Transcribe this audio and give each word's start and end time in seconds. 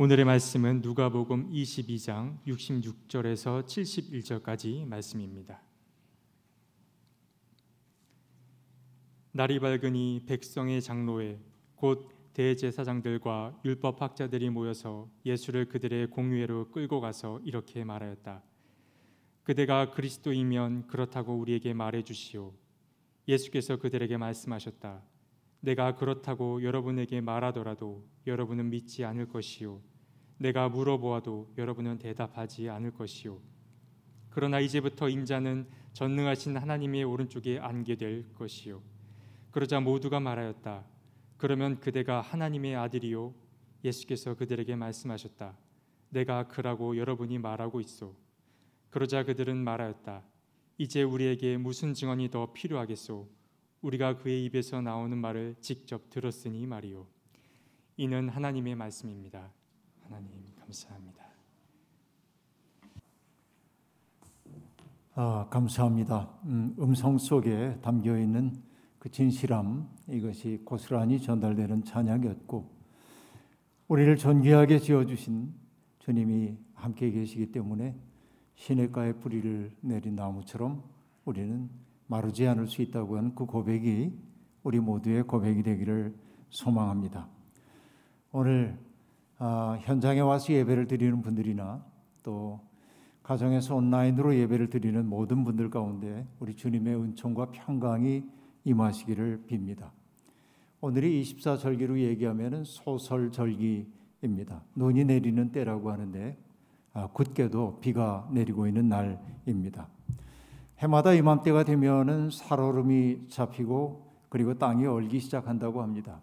오늘의 0.00 0.26
말씀은 0.26 0.80
누가복음 0.80 1.50
22장 1.50 2.38
66절에서 2.46 3.66
71절까지 3.66 4.86
말씀입니다. 4.86 5.60
날이 9.32 9.58
밝으니 9.58 10.22
백성의 10.24 10.82
장로회 10.82 11.40
곧 11.74 12.12
대제사장들과 12.32 13.58
율법 13.64 14.00
학자들이 14.00 14.50
모여서 14.50 15.10
예수를 15.26 15.64
그들의 15.68 16.10
공회로 16.10 16.70
끌고 16.70 17.00
가서 17.00 17.40
이렇게 17.42 17.82
말하였다. 17.82 18.40
그대가 19.42 19.90
그리스도이면 19.90 20.86
그렇다고 20.86 21.34
우리에게 21.34 21.74
말해 21.74 22.04
주시오. 22.04 22.54
예수께서 23.26 23.78
그들에게 23.78 24.16
말씀하셨다. 24.16 25.02
내가 25.60 25.96
그렇다고 25.96 26.62
여러분에게 26.62 27.20
말하더라도 27.20 28.06
여러분은 28.26 28.70
믿지 28.70 29.04
않을 29.04 29.28
것이요. 29.28 29.80
내가 30.38 30.68
물어보아도 30.68 31.52
여러분은 31.58 31.98
대답하지 31.98 32.68
않을 32.68 32.92
것이요. 32.92 33.40
그러나 34.30 34.60
이제부터 34.60 35.08
인자는 35.08 35.68
전능하신 35.94 36.56
하나님의 36.56 37.02
오른쪽에 37.04 37.58
앉게 37.58 37.96
될 37.96 38.32
것이요. 38.34 38.80
그러자 39.50 39.80
모두가 39.80 40.20
말하였다. 40.20 40.84
그러면 41.36 41.80
그대가 41.80 42.20
하나님의 42.20 42.76
아들이요. 42.76 43.34
예수께서 43.84 44.34
그들에게 44.34 44.76
말씀하셨다. 44.76 45.56
내가 46.10 46.48
그라고 46.48 46.96
여러분이 46.96 47.38
말하고 47.38 47.80
있어 47.80 48.14
그러자 48.90 49.24
그들은 49.24 49.56
말하였다. 49.56 50.22
이제 50.78 51.02
우리에게 51.02 51.56
무슨 51.56 51.92
증언이 51.92 52.30
더 52.30 52.52
필요하겠소? 52.52 53.28
우리가 53.82 54.18
그의 54.18 54.44
입에서 54.44 54.80
나오는 54.80 55.16
말을 55.16 55.56
직접 55.60 56.10
들었으니 56.10 56.66
말이요. 56.66 57.06
이는 57.96 58.28
하나님의 58.28 58.74
말씀입니다. 58.74 59.50
하나님 60.04 60.30
감사합니다. 60.60 61.28
아, 65.14 65.46
감사합니다. 65.50 66.30
음, 66.44 66.94
성 66.94 67.18
속에 67.18 67.78
담겨 67.82 68.18
있는 68.18 68.62
그 68.98 69.10
진실함 69.10 69.88
이것이 70.08 70.60
고스란히 70.64 71.20
전달되는 71.20 71.84
찬양이었고 71.84 72.78
우리를 73.88 74.16
존귀하게 74.16 74.78
지어 74.78 75.04
주신 75.04 75.52
주님이 75.98 76.56
함께 76.74 77.10
계시기 77.10 77.50
때문에 77.52 77.96
시냇가에 78.54 79.14
뿌리를 79.14 79.72
내린 79.80 80.14
나무처럼 80.14 80.82
우리는 81.24 81.68
마르지 82.08 82.46
않을 82.48 82.66
수 82.66 82.82
있다고 82.82 83.16
하는 83.16 83.34
그 83.34 83.46
고백이 83.46 84.12
우리 84.64 84.80
모두의 84.80 85.22
고백이 85.22 85.62
되기를 85.62 86.14
소망합니다. 86.50 87.28
오늘 88.32 88.78
아, 89.38 89.78
현장에 89.82 90.20
와서 90.20 90.52
예배를 90.52 90.88
드리는 90.88 91.22
분들이나 91.22 91.84
또 92.22 92.60
가정에서 93.22 93.76
온라인으로 93.76 94.34
예배를 94.34 94.70
드리는 94.70 95.06
모든 95.06 95.44
분들 95.44 95.70
가운데 95.70 96.26
우리 96.40 96.56
주님의 96.56 96.96
은총과 96.96 97.50
평강이 97.52 98.24
임하시기를 98.64 99.44
빕니다. 99.48 99.90
오늘이 100.80 101.22
24절기로 101.22 101.98
얘기하면 101.98 102.64
소설절기입니다. 102.64 104.62
눈이 104.74 105.04
내리는 105.04 105.52
때라고 105.52 105.92
하는데 105.92 106.36
아, 106.94 107.06
굳게도 107.08 107.80
비가 107.80 108.28
내리고 108.32 108.66
있는 108.66 108.88
날입니다. 108.88 109.88
해마다 110.78 111.12
이맘때가 111.12 111.64
되면은 111.64 112.30
살얼음이 112.30 113.28
잡히고 113.28 114.06
그리고 114.28 114.54
땅이 114.54 114.86
얼기 114.86 115.18
시작한다고 115.18 115.82
합니다. 115.82 116.20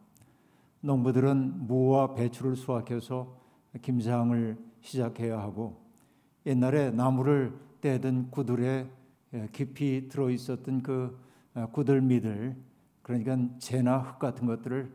농부들은 0.79 1.67
무와 1.67 2.13
배추를 2.13 2.55
수확해서 2.55 3.35
김장을 3.81 4.57
시작해야 4.79 5.39
하고 5.39 5.81
옛날에 6.45 6.91
나무를 6.91 7.53
떼던 7.81 8.31
구들에 8.31 8.87
깊이 9.51 10.07
들어 10.07 10.29
있었던 10.29 10.81
그 10.81 11.19
아, 11.53 11.65
구들미들 11.67 12.55
그러니까 13.01 13.37
재나 13.59 13.97
흙 13.97 14.19
같은 14.19 14.45
것들을 14.45 14.91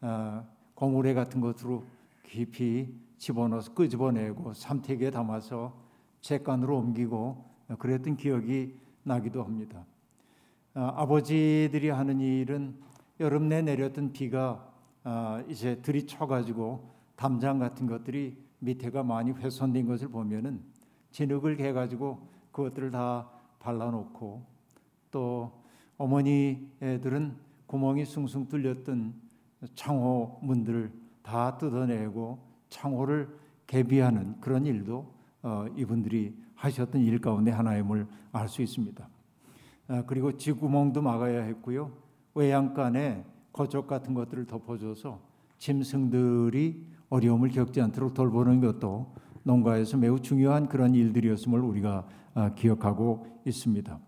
아, 0.00 0.44
고무래 0.74 1.14
같은 1.14 1.40
것으로 1.40 1.84
깊이 2.24 2.92
집어넣어서 3.18 3.72
끄집어내고 3.72 4.54
삼태기에 4.54 5.10
담아서 5.10 5.76
채간으로 6.20 6.78
옮기고 6.78 7.44
그랬던 7.78 8.16
기억이 8.16 8.85
나기도 9.06 9.42
합니다. 9.42 9.86
아, 10.74 11.06
버지들이 11.06 11.88
하는 11.88 12.20
일은 12.20 12.74
여름 13.20 13.48
내 13.48 13.62
내렸던 13.62 14.12
비가 14.12 14.68
아, 15.04 15.42
이제 15.48 15.80
들이쳐가지고 15.80 16.90
담장 17.14 17.58
같은 17.58 17.86
것들이 17.86 18.36
밑에가 18.58 19.04
많이 19.04 19.30
훼손된 19.30 19.86
것을 19.86 20.08
보면은 20.08 20.60
진흙을 21.12 21.56
개 21.56 21.72
가지고 21.72 22.28
그것들을 22.50 22.90
다 22.90 23.30
발라놓고 23.60 24.44
또 25.12 25.52
어머니 25.96 26.68
애들은 26.82 27.36
구멍이 27.66 28.04
숭숭 28.04 28.48
뚫렸던 28.48 29.14
창호 29.74 30.40
문들을 30.42 30.92
다 31.22 31.56
뜯어내고 31.56 32.38
창호를 32.68 33.28
개비하는 33.66 34.40
그런 34.40 34.66
일도 34.66 35.14
어, 35.42 35.66
이분들이 35.76 36.34
하셨던 36.56 37.02
일 37.02 37.20
가운데 37.20 37.50
하나임을 37.50 38.06
알 38.32 38.48
수 38.48 38.62
있습니다. 38.62 39.08
아, 39.88 40.02
그리고 40.06 40.36
지구멍도 40.36 41.00
막아야 41.00 41.42
했고요. 41.42 41.92
외양간에 42.34 43.24
거적 43.52 43.86
같은 43.86 44.14
것들을 44.14 44.46
덮어줘서 44.46 45.20
짐승들이 45.58 46.84
어려움을 47.08 47.50
겪지 47.50 47.80
않도록 47.80 48.14
돌보는 48.14 48.60
것도 48.60 49.14
농가에서 49.44 49.96
매우 49.96 50.20
중요한 50.20 50.68
그런 50.68 50.94
일들이었음을 50.94 51.60
우리가 51.60 52.06
아, 52.34 52.54
기억하고 52.54 53.26
있습니다. 53.46 53.98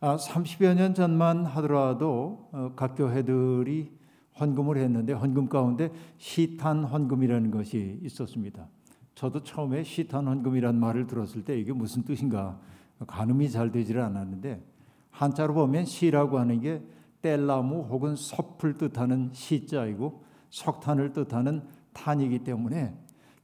30여 0.00 0.70
아, 0.70 0.74
년 0.74 0.94
전만 0.94 1.44
하더라도 1.46 2.48
어, 2.52 2.72
각 2.74 2.96
교회들이 2.96 3.92
헌금을 4.38 4.78
했는데 4.78 5.12
헌금 5.12 5.48
가운데 5.48 5.90
시탄 6.18 6.84
헌금이라는 6.84 7.50
것이 7.50 8.00
있었습니다. 8.02 8.68
저도 9.14 9.42
처음에 9.42 9.82
시탄 9.82 10.26
헌금이란 10.26 10.78
말을 10.78 11.06
들었을 11.06 11.44
때 11.44 11.58
이게 11.58 11.72
무슨 11.72 12.02
뜻인가 12.02 12.58
가늠이 13.06 13.50
잘 13.50 13.70
되지를 13.70 14.02
않았는데 14.02 14.62
한자로 15.10 15.54
보면 15.54 15.84
시라고 15.84 16.38
하는 16.38 16.60
게 16.60 16.82
뗄나무 17.22 17.82
혹은 17.82 18.16
섭을 18.16 18.78
뜻하는 18.78 19.30
시자이고 19.32 20.24
석탄을 20.50 21.12
뜻하는 21.12 21.62
탄이기 21.92 22.40
때문에 22.40 22.94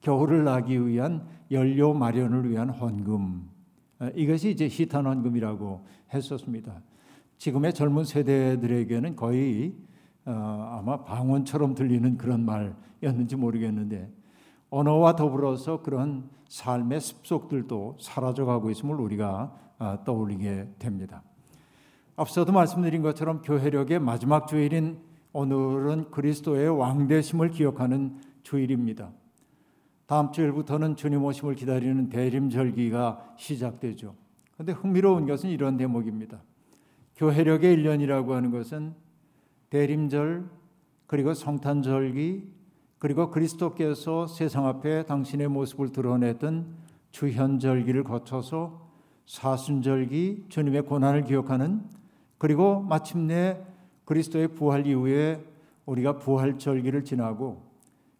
겨울을 0.01 0.45
나기 0.45 0.87
위한 0.87 1.27
연료 1.51 1.93
마련을 1.93 2.49
위한 2.51 2.71
헌금 2.71 3.49
이것이 4.15 4.51
이제 4.51 4.69
시탄 4.69 5.07
헌금이라고 5.07 5.87
했었습니다. 6.13 6.81
지금의 7.39 7.75
젊은 7.75 8.05
세대들에게는 8.05 9.17
거의 9.17 9.75
어, 10.25 10.79
아마 10.79 11.05
방언처럼 11.05 11.75
들리는 11.75 12.17
그런 12.17 12.45
말이었는지 12.45 13.37
모르겠는데 13.37 14.11
언어와 14.71 15.17
더불어서 15.17 15.83
그런 15.83 16.29
삶의 16.49 17.01
습속들도 17.01 17.99
사라져가고 18.01 18.71
있음을 18.71 18.97
우리가 18.97 19.55
아, 19.79 19.99
떠올리게 20.05 20.75
됩니다. 20.79 21.23
앞서도 22.17 22.53
말씀드린 22.53 23.03
것처럼 23.03 23.43
교회력의 23.43 23.99
마지막 23.99 24.47
주일인 24.49 24.99
오늘은 25.33 26.11
그리스도의 26.11 26.71
왕대심을 26.71 27.51
기억하는 27.51 28.19
주일입니다. 28.43 29.11
다음 30.07 30.33
주일부터는 30.33 30.97
주님 30.97 31.25
오심을 31.25 31.57
기다리는 31.57 32.09
대림절기가 32.09 33.35
시작되죠. 33.37 34.15
그런데 34.55 34.73
흥미로운 34.73 35.27
것은 35.27 35.51
이런 35.51 35.77
대목입니다. 35.77 36.41
교회력의 37.17 37.77
1년이라고 37.77 38.31
하는 38.31 38.51
것은 38.51 38.95
대림절 39.69 40.49
그리고 41.07 41.35
성탄절기 41.35 42.56
그리고 42.99 43.31
그리스도께서 43.31 44.27
세상 44.27 44.67
앞에 44.67 45.05
당신의 45.05 45.49
모습을 45.49 45.93
드러냈던 45.93 46.67
주현절기를 47.11 48.05
거쳐서 48.05 48.87
사순절기 49.27 50.47
주님의 50.49 50.83
고난을 50.83 51.25
기억하는 51.25 51.83
그리고 52.39 52.81
마침내 52.81 53.59
그리스도의 54.05 54.49
부활 54.49 54.87
이후에 54.87 55.45
우리가 55.85 56.19
부활절기를 56.19 57.05
지나고 57.05 57.67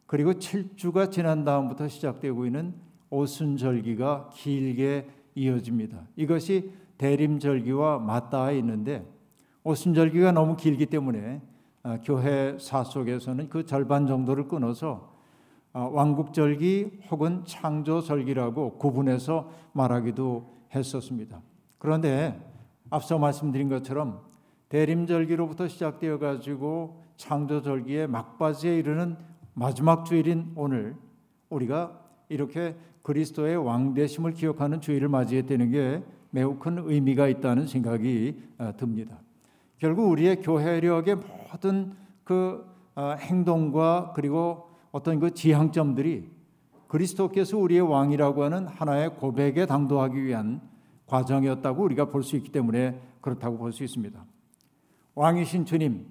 그리고 0.07 0.35
7주가 0.35 1.11
지난 1.11 1.45
다음부터 1.45 1.89
시작되고 1.89 2.47
있는 2.47 2.75
오순절기가 3.11 4.31
길게 4.33 5.09
이어집니다. 5.35 6.07
이것이 6.17 6.71
대림절기와 6.99 7.99
맞닿아 7.99 8.53
있는데 8.53 9.05
오순절기가 9.65 10.33
너무 10.33 10.57
길기 10.57 10.87
때문에 10.87 11.37
아, 11.37 11.56
교회사 12.05 12.85
속에서는 12.85 13.49
그 13.49 13.65
절반 13.65 14.07
정도를 14.07 14.49
끊어서 14.49 15.15
아, 15.73 15.81
왕국절기 15.81 17.01
혹은 17.11 17.45
창조절기라고 17.45 18.79
구분해서 18.79 19.51
말하기도 19.73 20.55
했었습니다. 20.75 21.43
그런데 21.79 22.41
앞서 22.89 23.19
말씀드린 23.19 23.69
것처럼 23.69 24.23
대림절기로부터 24.71 25.69
시작되어 25.69 26.19
가지고 26.19 27.03
창조절기의 27.19 28.09
막바지에 28.09 28.79
이르는 28.79 29.17
마지막 29.55 30.05
주일인 30.05 30.53
오늘 30.55 30.97
우리가 31.51 32.01
이렇게 32.29 32.75
그리스도의 33.03 33.57
왕대심을 33.57 34.33
기억하는 34.33 34.81
주일을 34.81 35.09
맞이했다는 35.09 35.71
게 35.71 36.03
매우 36.31 36.57
큰 36.57 36.79
의미가 36.79 37.29
있다는 37.29 37.67
생각이 37.67 38.43
아, 38.59 38.73
듭니다. 38.73 39.19
결국 39.79 40.11
우리의 40.11 40.41
교회력의 40.43 41.17
모든 41.17 41.95
그 42.25 42.65
아, 42.95 43.11
행동과 43.13 44.13
그리고 44.15 44.71
어떤 44.91 45.21
그 45.21 45.35
지향점들이 45.35 46.31
그리스도께서 46.89 47.59
우리의 47.59 47.83
왕이라고 47.83 48.45
하는 48.45 48.67
하나의 48.67 49.11
고백에 49.17 49.67
당도하기 49.67 50.23
위한 50.25 50.63
과정이었다고 51.07 51.83
우리가 51.83 52.07
볼 52.07 52.23
수 52.23 52.37
있기 52.37 52.51
때문에 52.51 53.01
그렇다고 53.21 53.59
볼 53.59 53.73
수 53.73 53.85
있습니다. 53.85 54.25
왕이신 55.15 55.65
주님, 55.67 56.07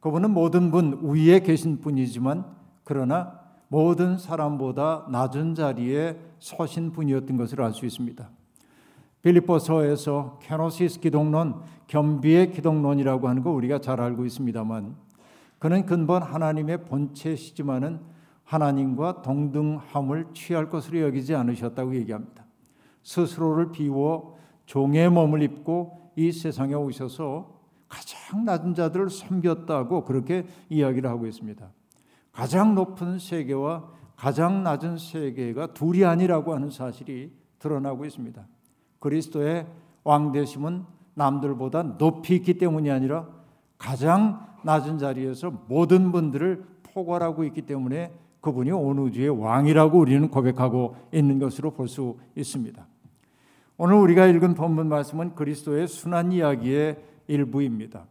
그분은 0.00 0.30
모든 0.30 0.70
분 0.70 1.00
위에 1.02 1.40
계신 1.40 1.80
분이지만 1.80 2.44
그러나 2.84 3.40
모든 3.68 4.18
사람보다 4.18 5.06
낮은 5.10 5.54
자리에 5.54 6.18
서신 6.38 6.92
분이었던 6.92 7.36
것을 7.36 7.62
알 7.62 7.72
수 7.72 7.86
있습니다. 7.86 8.28
빌립보서에서 9.22 10.38
kenosis 10.42 11.00
기독론, 11.00 11.62
겸비의 11.86 12.50
기독론이라고 12.52 13.28
하는 13.28 13.42
거 13.42 13.50
우리가 13.50 13.80
잘 13.80 14.00
알고 14.00 14.24
있습니다만 14.26 14.96
그는 15.58 15.86
근본 15.86 16.22
하나님의 16.22 16.84
본체시지만은 16.84 18.00
하나님과 18.44 19.22
동등함을 19.22 20.26
취할 20.34 20.68
것으로 20.68 21.00
여기지 21.00 21.34
않으셨다고 21.34 21.94
얘기합니다. 21.96 22.44
스스로를 23.02 23.70
비워 23.70 24.36
종의 24.66 25.10
몸을 25.10 25.42
입고 25.42 26.10
이 26.16 26.32
세상에 26.32 26.74
오셔서 26.74 27.60
가장 27.88 28.44
낮은 28.44 28.74
자들을 28.74 29.10
섬겼다고 29.10 30.04
그렇게 30.04 30.46
이야기를 30.68 31.08
하고 31.08 31.26
있습니다. 31.26 31.70
가장 32.32 32.74
높은 32.74 33.18
세계와 33.18 33.88
가장 34.16 34.62
낮은 34.62 34.98
세계가 34.98 35.74
둘이 35.74 36.04
아니라고 36.04 36.54
하는 36.54 36.70
사실이 36.70 37.32
드러나고 37.58 38.04
있습니다. 38.04 38.44
그리스도의 39.02 39.66
왕 40.04 40.32
되심은 40.32 40.84
남들보다 41.14 41.98
높이 41.98 42.36
있기 42.36 42.56
때문이 42.56 42.90
아니라 42.90 43.26
가장 43.76 44.46
낮은 44.62 44.98
자리에서 44.98 45.52
모든 45.66 46.12
분들을 46.12 46.64
포괄하고 46.84 47.44
있기 47.44 47.62
때문에 47.62 48.12
그분이 48.40 48.70
온 48.70 48.98
우주의 48.98 49.28
왕이라고 49.28 49.98
우리는 49.98 50.28
고백하고 50.30 50.96
있는 51.12 51.38
것으로 51.38 51.72
볼 51.72 51.88
수 51.88 52.16
있습니다. 52.36 52.86
오늘 53.76 53.96
우리가 53.96 54.26
읽은 54.26 54.54
본문 54.54 54.88
말씀은 54.88 55.34
그리스도의 55.34 55.88
순환 55.88 56.30
이야기의 56.32 57.02
일부입니다. 57.26 58.04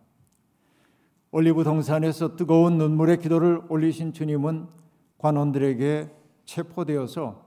올리브 1.31 1.63
동산에서 1.63 2.35
뜨거운 2.35 2.77
눈물의 2.77 3.19
기도를 3.19 3.61
올리신 3.69 4.11
주님은 4.11 4.67
관원들에게 5.17 6.09
체포되어서 6.45 7.43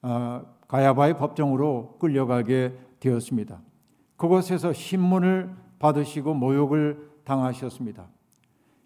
아, 0.00 0.42
가야바의 0.68 1.16
법정으로 1.16 1.96
끌려가게 1.98 2.74
되었습니다. 3.00 3.60
그곳에서 4.16 4.72
신문을 4.72 5.54
받으시고 5.78 6.34
모욕을 6.34 7.10
당하셨습니다. 7.24 8.08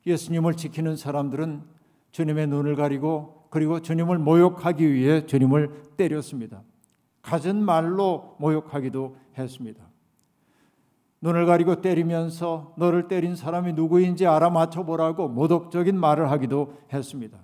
예수님을 0.07 0.55
지키는 0.55 0.97
사람들은 0.97 1.63
주님의 2.13 2.47
눈을 2.49 2.77
가리고 2.77 3.47
그리고 3.51 3.81
주님을 3.81 4.19
모욕하기 4.19 4.93
위해 4.93 5.27
주님을 5.27 5.83
때렸습니다. 5.97 6.63
갖은 7.23 7.63
말로 7.63 8.37
모욕하기도 8.39 9.17
했습니다. 9.39 9.85
눈을 11.21 11.47
가리고 11.47 11.81
때리면서 11.81 12.75
너를 12.77 13.07
때린 13.07 13.37
사람이 13.37 13.75
누구인지 13.75 14.27
알아맞혀 14.27 14.85
보라고 14.85 15.29
모독적인 15.29 15.99
말을 15.99 16.31
하기도 16.31 16.75
했습니다. 16.93 17.39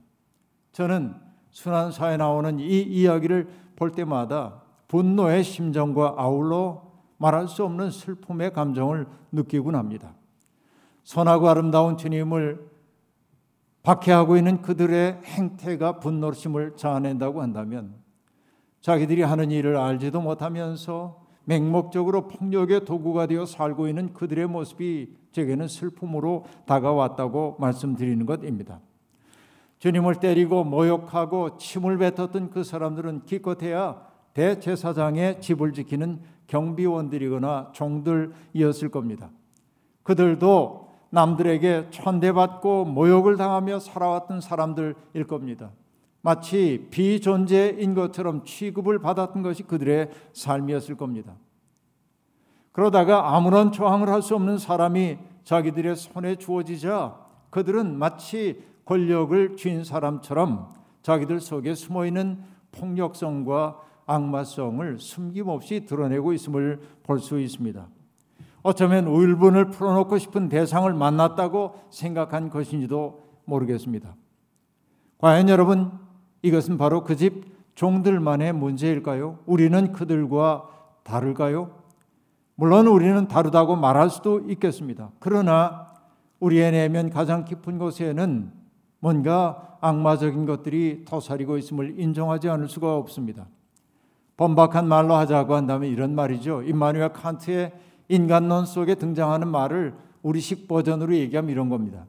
저는 0.72 1.14
순환사에 1.50 2.16
나오는 2.16 2.58
이 2.58 2.82
이야기를 2.82 3.48
볼 3.78 3.92
때마다 3.92 4.60
분노의 4.88 5.44
심정과 5.44 6.14
아울러 6.16 6.82
말할 7.18 7.46
수 7.46 7.64
없는 7.64 7.90
슬픔의 7.90 8.52
감정을 8.52 9.06
느끼곤 9.30 9.76
합니다. 9.76 10.14
선하고 11.04 11.48
아름다운 11.48 11.96
주님을 11.96 12.68
박해하고 13.82 14.36
있는 14.36 14.60
그들의 14.60 15.20
행태가 15.24 16.00
분노심을 16.00 16.76
자아낸다고 16.76 17.40
한다면 17.40 17.94
자기들이 18.80 19.22
하는 19.22 19.50
일을 19.50 19.76
알지도 19.76 20.20
못하면서 20.20 21.22
맹목적으로 21.44 22.28
폭력의 22.28 22.84
도구가 22.84 23.26
되어 23.26 23.46
살고 23.46 23.88
있는 23.88 24.12
그들의 24.12 24.46
모습이 24.48 25.16
제게는 25.32 25.68
슬픔으로 25.68 26.44
다가왔다고 26.66 27.56
말씀드리는 27.58 28.26
것입니다. 28.26 28.80
주님을 29.78 30.16
때리고 30.16 30.64
모욕하고 30.64 31.56
침을 31.56 31.98
뱉었던 31.98 32.50
그 32.50 32.64
사람들은 32.64 33.22
기껏해야 33.26 34.00
대제사장의 34.34 35.40
집을 35.40 35.72
지키는 35.72 36.20
경비원들이거나 36.46 37.72
종들이었을 37.72 38.88
겁니다. 38.90 39.30
그들도 40.02 40.88
남들에게 41.10 41.88
천대받고 41.90 42.84
모욕을 42.86 43.36
당하며 43.36 43.80
살아왔던 43.80 44.40
사람들일 44.40 45.26
겁니다. 45.26 45.70
마치 46.20 46.88
비존재인 46.90 47.94
것처럼 47.94 48.44
취급을 48.44 48.98
받았던 48.98 49.42
것이 49.42 49.62
그들의 49.62 50.10
삶이었을 50.32 50.96
겁니다. 50.96 51.34
그러다가 52.72 53.34
아무런 53.34 53.72
저항을 53.72 54.08
할 54.08 54.22
수 54.22 54.34
없는 54.34 54.58
사람이 54.58 55.18
자기들의 55.44 55.96
손에 55.96 56.36
주어지자 56.36 57.16
그들은 57.50 57.98
마치 57.98 58.62
권력을 58.88 59.56
쥔 59.56 59.84
사람처럼 59.84 60.70
자기들 61.02 61.40
속에 61.40 61.74
숨어 61.74 62.06
있는 62.06 62.38
폭력성과 62.72 63.80
악마성을 64.06 64.98
숨김없이 64.98 65.84
드러내고 65.84 66.32
있음을 66.32 66.80
볼 67.02 67.18
수 67.20 67.38
있습니다. 67.38 67.86
어쩌면 68.62 69.06
울분을 69.06 69.66
풀어놓고 69.70 70.16
싶은 70.16 70.48
대상을 70.48 70.90
만났다고 70.94 71.74
생각한 71.90 72.48
것인지도 72.48 73.20
모르겠습니다. 73.44 74.16
과연 75.18 75.50
여러분 75.50 75.92
이것은 76.40 76.78
바로 76.78 77.04
그 77.04 77.14
집 77.14 77.44
종들만의 77.74 78.54
문제일까요? 78.54 79.40
우리는 79.44 79.92
그들과 79.92 80.66
다를까요? 81.04 81.76
물론 82.54 82.86
우리는 82.86 83.28
다르다고 83.28 83.76
말할 83.76 84.08
수도 84.08 84.40
있겠습니다. 84.48 85.10
그러나 85.20 85.86
우리의 86.40 86.72
내면 86.72 87.10
가장 87.10 87.44
깊은 87.44 87.78
곳에는 87.78 88.57
뭔가 89.00 89.78
악마적인 89.80 90.46
것들이 90.46 91.04
터사리고 91.04 91.58
있음을 91.58 91.98
인정하지 91.98 92.48
않을 92.48 92.68
수가 92.68 92.96
없습니다. 92.96 93.46
번박한 94.36 94.86
말로 94.86 95.14
하자고 95.14 95.54
한다면 95.54 95.90
이런 95.90 96.14
말이죠. 96.14 96.62
임마누엘 96.62 97.12
칸트의 97.12 97.72
인간론 98.08 98.66
속에 98.66 98.94
등장하는 98.94 99.48
말을 99.48 99.94
우리식 100.22 100.68
버전으로 100.68 101.14
얘기하면 101.14 101.50
이런 101.50 101.68
겁니다. 101.68 102.06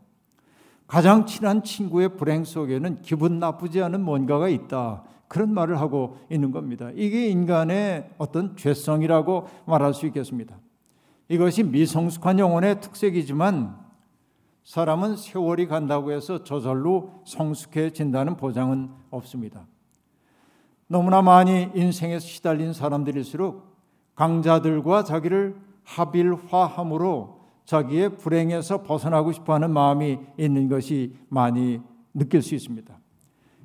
가장 0.87 1.25
친한 1.25 1.63
친구의 1.63 2.17
불행 2.17 2.43
속에는 2.43 3.01
기분 3.01 3.39
나쁘지 3.39 3.81
않은 3.81 4.01
뭔가가 4.01 4.49
있다. 4.49 5.03
그런 5.27 5.53
말을 5.53 5.79
하고 5.79 6.17
있는 6.31 6.51
겁니다. 6.51 6.89
이게 6.95 7.27
인간의 7.29 8.09
어떤 8.17 8.57
죄성이라고 8.57 9.47
말할 9.65 9.93
수 9.93 10.07
있겠습니다. 10.07 10.57
이것이 11.27 11.63
미성숙한 11.63 12.39
영혼의 12.39 12.81
특색이지만 12.81 13.77
사람은 14.69 15.15
세월이 15.15 15.65
간다고 15.65 16.11
해서 16.11 16.43
저절로 16.43 17.23
성숙해진다는 17.25 18.37
보장은 18.37 18.91
없습니다. 19.09 19.65
너무나 20.85 21.23
많이 21.23 21.71
인생에서 21.73 22.23
시달린 22.27 22.71
사람들일수록 22.71 23.65
강자들과 24.13 25.05
자기를 25.05 25.59
합일화함으로 25.85 27.39
자기의 27.65 28.17
불행에서 28.17 28.83
벗어나고 28.83 29.31
싶어 29.31 29.55
하는 29.55 29.71
마음이 29.71 30.19
있는 30.37 30.69
것이 30.69 31.15
많이 31.29 31.81
느낄 32.13 32.43
수 32.43 32.53
있습니다. 32.53 32.95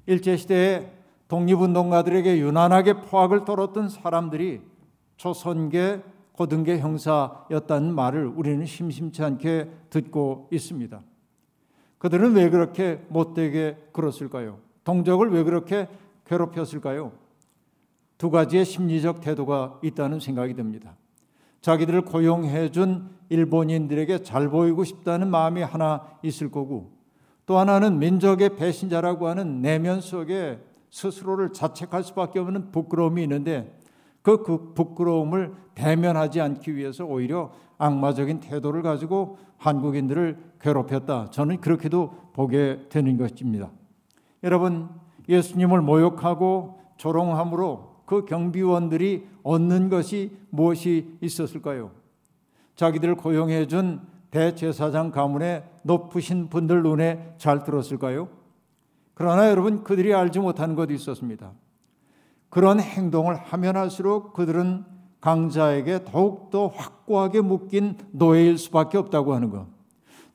일제시대에 0.06 0.90
독립운동가들에게 1.28 2.38
유난하게 2.38 3.02
포악을 3.02 3.44
떨었던 3.44 3.90
사람들이 3.90 4.62
조선계 5.18 6.02
고등계 6.34 6.78
형사였다는 6.78 7.94
말을 7.94 8.26
우리는 8.26 8.66
심심치 8.66 9.22
않게 9.22 9.70
듣고 9.90 10.48
있습니다. 10.52 11.00
그들은 11.98 12.34
왜 12.34 12.50
그렇게 12.50 13.00
못되게 13.08 13.76
굴었을까요? 13.92 14.58
동족을 14.82 15.30
왜 15.30 15.44
그렇게 15.44 15.88
괴롭혔을까요? 16.26 17.12
두 18.18 18.30
가지의 18.30 18.64
심리적 18.64 19.20
태도가 19.20 19.80
있다는 19.82 20.20
생각이 20.20 20.54
듭니다. 20.54 20.96
자기들을 21.60 22.02
고용해 22.02 22.70
준 22.70 23.10
일본인들에게 23.28 24.22
잘 24.22 24.48
보이고 24.48 24.84
싶다는 24.84 25.30
마음이 25.30 25.62
하나 25.62 26.18
있을 26.22 26.50
거고 26.50 26.92
또 27.46 27.58
하나는 27.58 27.98
민족의 27.98 28.56
배신자라고 28.56 29.28
하는 29.28 29.62
내면 29.62 30.00
속에 30.00 30.60
스스로를 30.90 31.52
자책할 31.52 32.02
수밖에 32.02 32.38
없는 32.38 32.70
부끄러움이 32.70 33.22
있는데 33.22 33.74
그, 34.24 34.42
그 34.42 34.72
부끄러움을 34.72 35.52
대면하지 35.74 36.40
않기 36.40 36.74
위해서 36.74 37.04
오히려 37.04 37.52
악마적인 37.76 38.40
태도를 38.40 38.80
가지고 38.80 39.36
한국인들을 39.58 40.38
괴롭혔다. 40.62 41.28
저는 41.30 41.60
그렇게도 41.60 42.30
보게 42.32 42.86
되는 42.88 43.18
것입니다. 43.18 43.70
여러분 44.42 44.88
예수님을 45.28 45.82
모욕하고 45.82 46.80
조롱함으로 46.96 47.96
그 48.06 48.24
경비원들이 48.24 49.26
얻는 49.42 49.90
것이 49.90 50.34
무엇이 50.48 51.18
있었을까요? 51.20 51.90
자기들 52.76 53.16
고용해 53.16 53.66
준 53.66 54.00
대제사장 54.30 55.10
가문의 55.10 55.64
높으신 55.82 56.48
분들 56.48 56.82
눈에 56.82 57.34
잘 57.36 57.62
들었을까요? 57.62 58.28
그러나 59.12 59.50
여러분 59.50 59.84
그들이 59.84 60.14
알지 60.14 60.40
못하는 60.40 60.74
것이 60.74 60.94
있었습니다. 60.94 61.52
그런 62.54 62.78
행동을 62.78 63.34
하면 63.34 63.76
할수록 63.76 64.32
그들은 64.32 64.84
강자에게 65.20 66.04
더욱더 66.04 66.68
확고하게 66.68 67.40
묶인 67.40 67.98
노예일 68.12 68.58
수밖에 68.58 68.96
없다고 68.96 69.34
하는 69.34 69.50
것. 69.50 69.66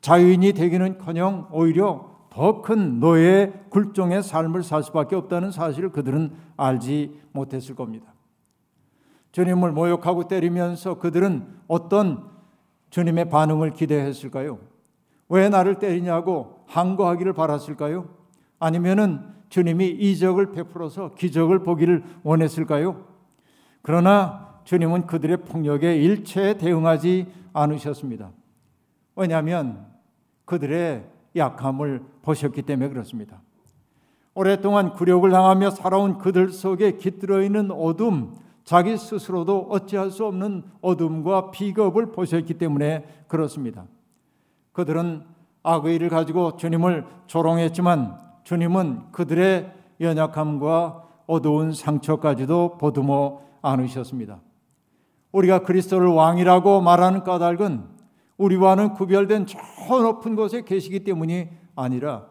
자유인이 0.02 0.52
되기는커녕 0.52 1.48
오히려 1.54 2.10
더 2.30 2.62
큰 2.62 3.00
노예 3.00 3.54
굴종의 3.70 4.22
삶을 4.22 4.64
살 4.64 4.84
수밖에 4.84 5.16
없다는 5.16 5.52
사실을 5.52 5.94
그들은 5.94 6.34
알지 6.58 7.22
못했을 7.32 7.74
겁니다. 7.74 8.14
주님을 9.32 9.72
모욕하고 9.72 10.28
때리면서 10.28 10.96
그들은 10.96 11.48
어떤 11.70 12.28
주님의 12.90 13.30
반응을 13.30 13.72
기대했을까요? 13.72 14.60
왜 15.30 15.48
나를 15.48 15.76
때리냐고 15.80 16.66
항거하기를 16.68 17.32
바랐을까요? 17.32 18.10
아니면은 18.60 19.38
주님이 19.50 19.88
이적을 19.88 20.51
베풀어서 20.51 21.15
기적을 21.15 21.63
보기를 21.63 22.03
원했을까요? 22.24 23.06
그러나 23.82 24.60
주님은 24.63 25.08
그들의 25.08 25.38
폭력에 25.38 25.96
일체에 25.98 26.58
대응하지 26.58 27.27
않으셨습니다. 27.53 28.32
왜냐하면 29.15 29.88
그들의 30.46 31.03
약함을 31.36 32.03
보셨기 32.22 32.62
때문에 32.62 32.89
그렇습니다. 32.89 33.41
오랫동안 34.36 34.94
굴욕을 34.94 35.32
당하며 35.32 35.72
살아온 35.72 36.18
그들 36.20 36.50
속에 36.51 36.98
깃들어 36.98 37.41
있는 37.41 37.72
어둠, 37.72 38.36
자기 38.63 38.96
스스로도 38.98 39.68
어찌할 39.70 40.12
수 40.12 40.25
없는 40.25 40.63
어둠과 40.82 41.50
비겁을 41.51 42.12
보셨기 42.12 42.53
때문에 42.53 43.06
그렇습니다. 43.27 43.86
그들은 44.74 45.24
악의 45.63 45.96
일을 45.96 46.10
가지고 46.10 46.56
주님을 46.56 47.06
조롱했지만 47.27 48.29
주님은 48.50 49.12
그들의 49.12 49.72
연약함과 50.01 51.03
어두운 51.27 51.72
상처까지도 51.72 52.79
보듬어 52.79 53.41
안으셨습니다. 53.62 54.41
우리가 55.32 55.60
그리스도를 55.62 56.08
왕이라고 56.08 56.82
말하는 56.82 57.24
까닭은 57.24 57.84
우리와는 58.38 58.94
구별된 58.94 59.46
저 59.46 60.01
높은 60.01 60.36
곳에 60.36 60.63
계시기 60.63 61.03
때문이 61.03 61.48
아니라 61.75 62.25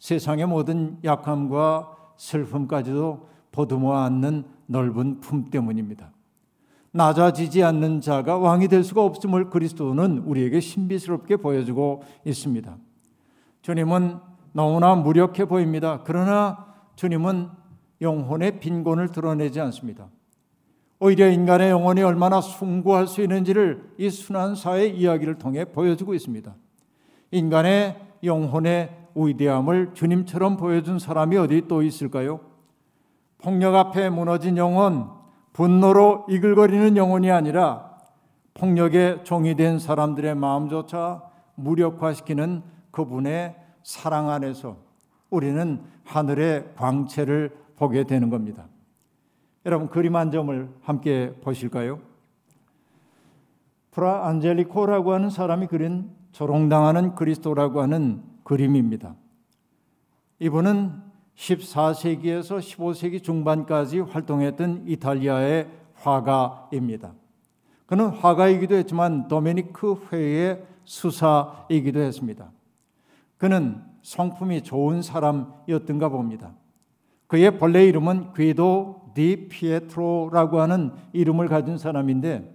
세상의 0.00 0.46
모든 0.46 0.98
약함과 1.04 1.96
슬픔까지도 2.16 3.28
보듬어 3.52 3.98
안는 3.98 4.46
넓은 4.66 5.20
품 5.20 5.48
때문입니다. 5.48 6.10
낮아지지 6.90 7.62
않는 7.62 8.00
자가 8.00 8.36
왕이 8.36 8.66
될 8.66 8.82
수가 8.82 9.04
없음을 9.04 9.50
그리스도는 9.50 10.24
우리에게 10.26 10.58
신비스럽게 10.58 11.36
보여주고 11.36 12.02
있습니다. 12.24 12.76
주님은 13.62 14.35
너무나 14.56 14.94
무력해 14.94 15.44
보입니다. 15.44 16.00
그러나 16.02 16.64
주님은 16.94 17.50
영혼의 18.00 18.58
빈곤을 18.58 19.08
드러내지 19.08 19.60
않습니다. 19.60 20.08
오히려 20.98 21.28
인간의 21.28 21.68
영혼이 21.68 22.02
얼마나 22.02 22.40
숭고할 22.40 23.06
수 23.06 23.20
있는지를 23.20 23.92
이 23.98 24.08
순환사의 24.08 24.98
이야기를 24.98 25.34
통해 25.34 25.66
보여주고 25.66 26.14
있습니다. 26.14 26.54
인간의 27.32 28.00
영혼의 28.24 28.96
위대함을 29.14 29.92
주님처럼 29.92 30.56
보여준 30.56 30.98
사람이 30.98 31.36
어디 31.36 31.68
또 31.68 31.82
있을까요? 31.82 32.40
폭력 33.36 33.74
앞에 33.74 34.08
무너진 34.08 34.56
영혼, 34.56 35.10
분노로 35.52 36.24
이글거리는 36.30 36.96
영혼이 36.96 37.30
아니라 37.30 37.90
폭력의 38.54 39.24
종이 39.24 39.54
된 39.54 39.78
사람들의 39.78 40.34
마음조차 40.34 41.24
무력화시키는 41.56 42.62
그분의 42.90 43.65
사랑 43.86 44.30
안에서 44.30 44.78
우리는 45.30 45.80
하늘의 46.02 46.72
광채를 46.74 47.56
보게 47.76 48.02
되는 48.02 48.30
겁니다. 48.30 48.66
여러분 49.64 49.88
그림 49.88 50.16
한 50.16 50.32
점을 50.32 50.68
함께 50.82 51.32
보실까요? 51.40 52.00
프라 53.92 54.26
안젤리코라고 54.26 55.12
하는 55.12 55.30
사람이 55.30 55.68
그린 55.68 56.10
조롱당하는 56.32 57.14
그리스도라고 57.14 57.80
하는 57.80 58.24
그림입니다. 58.42 59.14
이분은 60.40 60.92
14세기에서 61.36 62.58
15세기 62.58 63.22
중반까지 63.22 64.00
활동했던 64.00 64.82
이탈리아의 64.88 65.68
화가입니다. 65.94 67.12
그는 67.86 68.08
화가이기도 68.08 68.74
했지만 68.74 69.28
도메니크 69.28 70.08
회의 70.10 70.60
수사이기도 70.84 72.00
했습니다. 72.00 72.50
그는 73.38 73.82
성품이 74.02 74.62
좋은 74.62 75.02
사람이었던가 75.02 76.08
봅니다. 76.08 76.52
그의 77.26 77.58
본래 77.58 77.84
이름은 77.84 78.32
궤도 78.34 79.10
디 79.14 79.48
피에트로라고 79.48 80.60
하는 80.60 80.92
이름을 81.12 81.48
가진 81.48 81.78
사람인데 81.78 82.54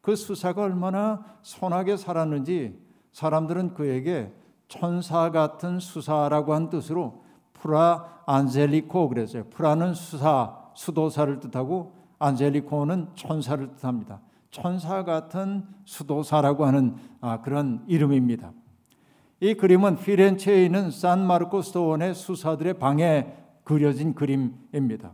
그 0.00 0.14
수사가 0.16 0.62
얼마나 0.62 1.24
선하게 1.42 1.96
살았는지 1.96 2.78
사람들은 3.12 3.74
그에게 3.74 4.32
천사 4.68 5.30
같은 5.30 5.78
수사라고 5.78 6.52
한 6.52 6.68
뜻으로 6.68 7.24
프라 7.52 8.22
안젤리코 8.26 9.08
그랬어요. 9.08 9.44
Fra는 9.50 9.94
수사, 9.94 10.58
수도사를 10.74 11.40
뜻하고 11.40 11.94
Angelico는 12.18 13.08
천사를 13.14 13.74
뜻합니다. 13.76 14.20
천사 14.50 15.04
같은 15.04 15.66
수도사라고 15.84 16.66
하는 16.66 16.96
아, 17.20 17.40
그런 17.40 17.84
이름입니다. 17.86 18.52
이 19.44 19.52
그림은 19.52 19.98
피렌체에 19.98 20.64
있는 20.64 20.90
산 20.90 21.26
마르코 21.26 21.60
수도원의 21.60 22.14
수사들의 22.14 22.78
방에 22.78 23.26
그려진 23.62 24.14
그림입니다. 24.14 25.12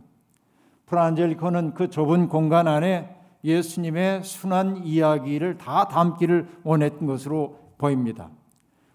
프라 0.85 1.09
안젤리코는 1.09 1.73
그 1.73 1.89
좁은 1.89 2.29
공간 2.29 2.65
안에 2.65 3.13
예수님의 3.43 4.23
순한 4.23 4.85
이야기를 4.85 5.57
다 5.57 5.89
담기를 5.89 6.47
원했던 6.63 7.07
것으로 7.07 7.59
보입니다. 7.77 8.29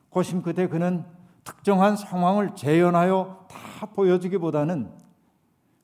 고심 0.09 0.41
그때 0.41 0.69
그는 0.69 1.05
특정한 1.45 1.97
상황을 1.97 2.55
재현하여 2.55 3.47
다 3.51 3.87
보여주기보다는 3.95 4.89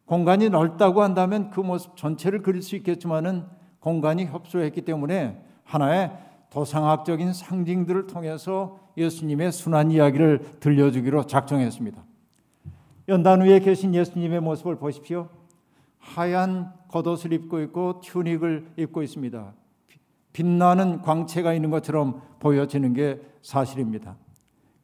공간이 0.07 0.49
넓다고 0.49 1.03
한다면 1.03 1.51
그 1.51 1.61
모습 1.61 1.99
전체를 1.99 2.41
그릴 2.41 2.63
수 2.63 2.75
있겠지만은 2.77 3.45
공간이 3.81 4.25
협소했기 4.25 4.81
때문에 4.81 5.45
하나의 5.65 6.32
도상학적인 6.53 7.33
상징들을 7.33 8.07
통해서 8.07 8.79
예수님의 8.99 9.53
순한 9.53 9.91
이야기를 9.91 10.59
들려주기로 10.61 11.27
작정했습니다. 11.27 12.05
연단 13.09 13.41
위에 13.41 13.59
계신 13.61 13.95
예수님의 13.95 14.41
모습을 14.41 14.77
보십시오. 14.77 15.31
하얀 15.99 16.73
겉옷을 16.89 17.33
입고 17.33 17.61
있고 17.63 18.01
튜닉을 18.01 18.73
입고 18.77 19.03
있습니다. 19.03 19.55
빛나는 20.35 21.01
광채가 21.01 21.55
있는 21.55 21.71
것처럼 21.71 22.21
보여지는 22.39 22.93
게 22.93 23.21
사실입니다. 23.41 24.17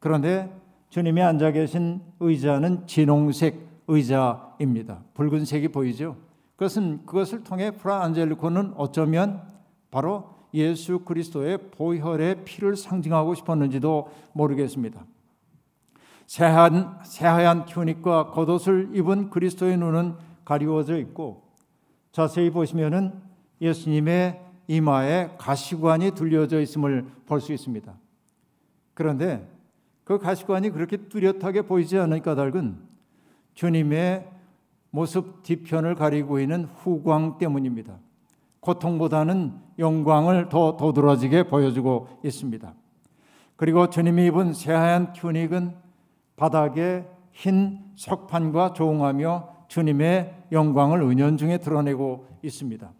그런데 0.01 0.51
주님이 0.89 1.21
앉아 1.21 1.53
계신 1.53 2.01
의자는 2.19 2.87
진홍색 2.87 3.69
의자입니다. 3.89 5.01
붉은색이 5.13 5.69
보이죠? 5.69 6.17
그것은 6.57 7.05
그것을 7.05 7.45
통해 7.45 7.73
프라 7.73 8.03
안젤리코는 8.05 8.73
어쩌면 8.77 9.43
바로 9.91 10.38
예수 10.55 11.00
그리스도의 11.00 11.71
보혈의 11.73 12.45
피를 12.45 12.76
상징하고 12.76 13.35
싶었는지도 13.35 14.11
모르겠습니다. 14.33 15.05
새하얀, 16.26 16.99
새하얀 17.05 17.67
튜닉과 17.67 18.31
겉옷을 18.31 18.90
입은 18.95 19.31
그리스도의 19.31 19.76
눈은 19.78 20.14
가리워져 20.45 20.99
있고 20.99 21.43
자세히 22.12 22.50
보시면은 22.50 23.12
예수님의 23.61 24.40
이마에 24.69 25.31
가시관이 25.38 26.12
둘려져 26.12 26.61
있음을 26.61 27.07
볼 27.26 27.40
수 27.40 27.52
있습니다. 27.52 27.95
그런데 28.95 29.49
그 30.05 30.19
가시관이 30.19 30.71
그렇게 30.71 30.97
뚜렷하게 30.97 31.62
보이지 31.62 31.99
않을 31.99 32.21
까닭은 32.23 32.76
주님의 33.55 34.28
모습 34.90 35.43
뒤편을 35.43 35.95
가리고 35.95 36.40
있는 36.40 36.64
후광 36.64 37.38
때문입니다. 37.38 37.99
고통보다는 38.69 39.55
영광을 39.79 40.51
더 40.51 40.77
도드라지게 40.77 41.45
보여주고 41.45 42.09
있습니다. 42.23 42.75
그리고 43.57 43.89
주님이 43.89 44.27
입은 44.27 44.53
새하얀 44.53 45.15
튜닉은 45.15 45.75
바닥에 46.37 47.07
흰 47.33 47.81
석판과 47.97 48.75
조응하며 48.75 49.49
주님의 49.69 50.45
영광을 50.53 51.01
은연중에 51.01 51.59
드러내고 51.59 52.27
있습니다. 52.43 52.93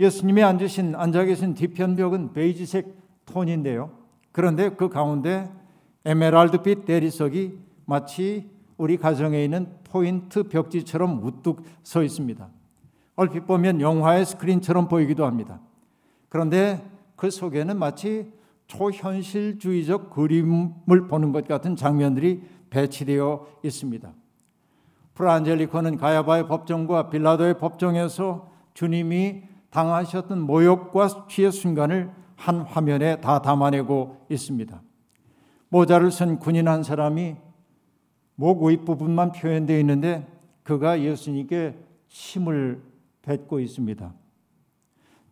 예수님이 0.00 0.42
앉으신 0.42 0.96
앉아 0.96 1.24
계신 1.24 1.54
뒤편벽은 1.54 2.32
베이지색 2.32 2.96
톤인데요. 3.26 3.90
그런데 4.32 4.70
그 4.70 4.88
가운데 4.88 5.50
에메랄드빛 6.04 6.84
대리석이 6.84 7.58
마치 7.86 8.50
우리 8.76 8.96
가정에 8.96 9.44
있는 9.44 9.68
포인트 9.84 10.42
벽지처럼 10.48 11.24
우뚝 11.24 11.62
서 11.84 12.02
있습니다. 12.02 12.48
얼핏 13.16 13.46
보면 13.46 13.80
영화의 13.80 14.26
스크린처럼 14.26 14.88
보이기도 14.88 15.24
합니다. 15.24 15.60
그런데 16.28 16.84
그 17.16 17.30
속에는 17.30 17.78
마치 17.78 18.32
초현실주의적 18.66 20.10
그림을 20.10 21.08
보는 21.08 21.32
것 21.32 21.46
같은 21.46 21.76
장면들이 21.76 22.42
배치되어 22.70 23.46
있습니다. 23.62 24.12
프란젤리코는 25.14 25.96
가야바의 25.96 26.48
법정과 26.48 27.10
빌라도의 27.10 27.58
법정에서 27.58 28.50
주님이 28.74 29.44
당하셨던 29.70 30.40
모욕과 30.40 31.26
취의 31.28 31.52
순간을 31.52 32.10
한 32.36 32.60
화면에 32.62 33.20
다 33.20 33.40
담아내고 33.40 34.26
있습니다. 34.28 34.82
모자를 35.68 36.10
쓴 36.10 36.38
군인 36.38 36.68
한 36.68 36.82
사람이 36.82 37.36
목 38.36 38.64
윗부분만 38.64 39.32
표현되어 39.32 39.78
있는데 39.80 40.26
그가 40.64 41.00
예수님께 41.00 41.76
침을 42.08 42.82
뱉고 43.24 43.60
있습니다. 43.60 44.14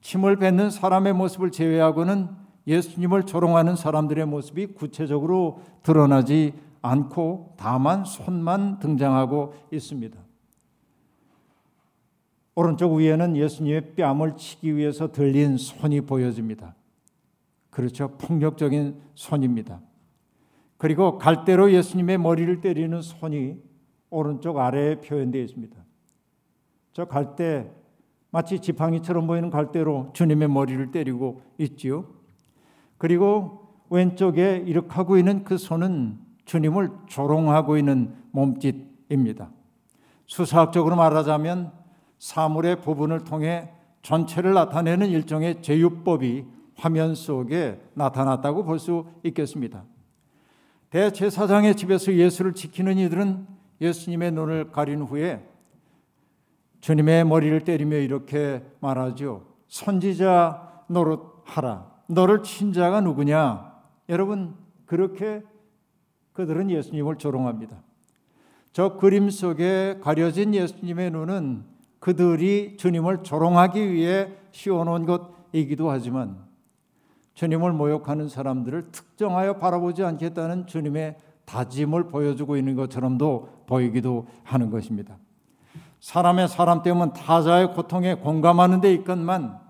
침을 0.00 0.36
뱉는 0.36 0.70
사람의 0.70 1.12
모습을 1.12 1.50
제외하고는 1.50 2.28
예수님을 2.66 3.24
조롱하는 3.24 3.76
사람들의 3.76 4.26
모습이 4.26 4.66
구체적으로 4.68 5.60
드러나지 5.82 6.54
않고 6.80 7.54
다만 7.56 8.04
손만 8.04 8.78
등장하고 8.78 9.54
있습니다. 9.72 10.18
오른쪽 12.54 12.94
위에는 12.94 13.36
예수님의 13.36 13.94
뺨을 13.94 14.36
치기 14.36 14.76
위해서 14.76 15.10
들린 15.10 15.56
손이 15.56 16.02
보여집니다. 16.02 16.74
그렇죠. 17.70 18.08
폭력적인 18.18 19.00
손입니다. 19.14 19.80
그리고 20.76 21.16
갈대로 21.16 21.72
예수님의 21.72 22.18
머리를 22.18 22.60
때리는 22.60 23.00
손이 23.00 23.56
오른쪽 24.10 24.58
아래에 24.58 25.00
표현되어 25.00 25.40
있습니다. 25.42 25.76
저 26.92 27.06
갈대 27.06 27.70
마치 28.32 28.58
지팡이처럼 28.58 29.26
보이는 29.26 29.50
갈대로 29.50 30.10
주님의 30.14 30.48
머리를 30.48 30.90
때리고 30.90 31.42
있지요. 31.58 32.06
그리고 32.96 33.68
왼쪽에 33.90 34.64
이렇게 34.66 34.88
하고 34.90 35.18
있는 35.18 35.44
그 35.44 35.58
손은 35.58 36.18
주님을 36.46 36.90
조롱하고 37.06 37.76
있는 37.76 38.14
몸짓입니다. 38.30 39.50
수사학적으로 40.26 40.96
말하자면 40.96 41.72
사물의 42.18 42.80
부분을 42.80 43.24
통해 43.24 43.68
전체를 44.00 44.54
나타내는 44.54 45.08
일종의 45.08 45.60
제유법이 45.62 46.46
화면 46.74 47.14
속에 47.14 47.80
나타났다고 47.94 48.64
볼 48.64 48.78
수 48.78 49.04
있겠습니다. 49.24 49.84
대제사장의 50.88 51.76
집에서 51.76 52.12
예수를 52.14 52.54
지키는 52.54 52.96
이들은 52.96 53.46
예수님의 53.80 54.32
눈을 54.32 54.70
가린 54.72 55.02
후에 55.02 55.46
주님의 56.82 57.24
머리를 57.24 57.60
때리며 57.60 57.96
이렇게 57.98 58.62
말하죠. 58.80 59.44
선지자 59.68 60.84
노릇하라. 60.88 61.90
너를 62.08 62.42
친 62.42 62.72
자가 62.72 63.00
누구냐? 63.00 63.72
여러분, 64.08 64.54
그렇게 64.84 65.42
그들은 66.32 66.70
예수님을 66.70 67.16
조롱합니다. 67.16 67.76
저 68.72 68.96
그림 68.96 69.30
속에 69.30 70.00
가려진 70.02 70.54
예수님의 70.54 71.12
눈은 71.12 71.64
그들이 72.00 72.76
주님을 72.78 73.22
조롱하기 73.22 73.92
위해 73.92 74.32
씌워놓은 74.50 75.06
것이기도 75.06 75.88
하지만 75.88 76.44
주님을 77.34 77.72
모욕하는 77.72 78.28
사람들을 78.28 78.90
특정하여 78.90 79.58
바라보지 79.58 80.02
않겠다는 80.02 80.66
주님의 80.66 81.16
다짐을 81.44 82.08
보여주고 82.08 82.56
있는 82.56 82.74
것처럼도 82.74 83.48
보이기도 83.66 84.26
하는 84.42 84.70
것입니다. 84.70 85.16
사람의 86.02 86.48
사람 86.48 86.82
때문에 86.82 87.12
타자의 87.12 87.74
고통에 87.74 88.14
공감하는 88.16 88.80
데 88.80 88.92
있건만 88.92 89.60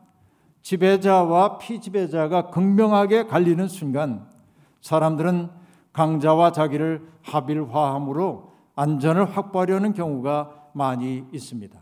지배자와 0.62 1.58
피지배자가 1.58 2.48
극명하게 2.48 3.26
갈리는 3.26 3.68
순간 3.68 4.26
사람들은 4.80 5.50
강자와 5.92 6.52
자기를 6.52 7.06
합일화함으로 7.20 8.50
안전을 8.74 9.36
확보하려는 9.36 9.92
경우가 9.92 10.70
많이 10.72 11.22
있습니다. 11.32 11.78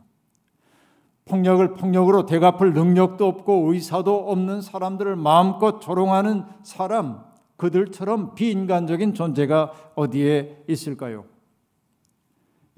폭력을 1.27 1.75
폭력으로 1.75 2.27
대갚을 2.27 2.73
능력도 2.73 3.25
없고 3.25 3.73
의사도 3.73 4.33
없는 4.33 4.63
사람들을 4.63 5.15
마음껏 5.15 5.79
조롱하는 5.79 6.45
사람, 6.65 7.23
그들처럼 7.57 8.35
비인간적인 8.35 9.15
존재가 9.15 9.73
어디에 9.95 10.65
있을까요? 10.67 11.25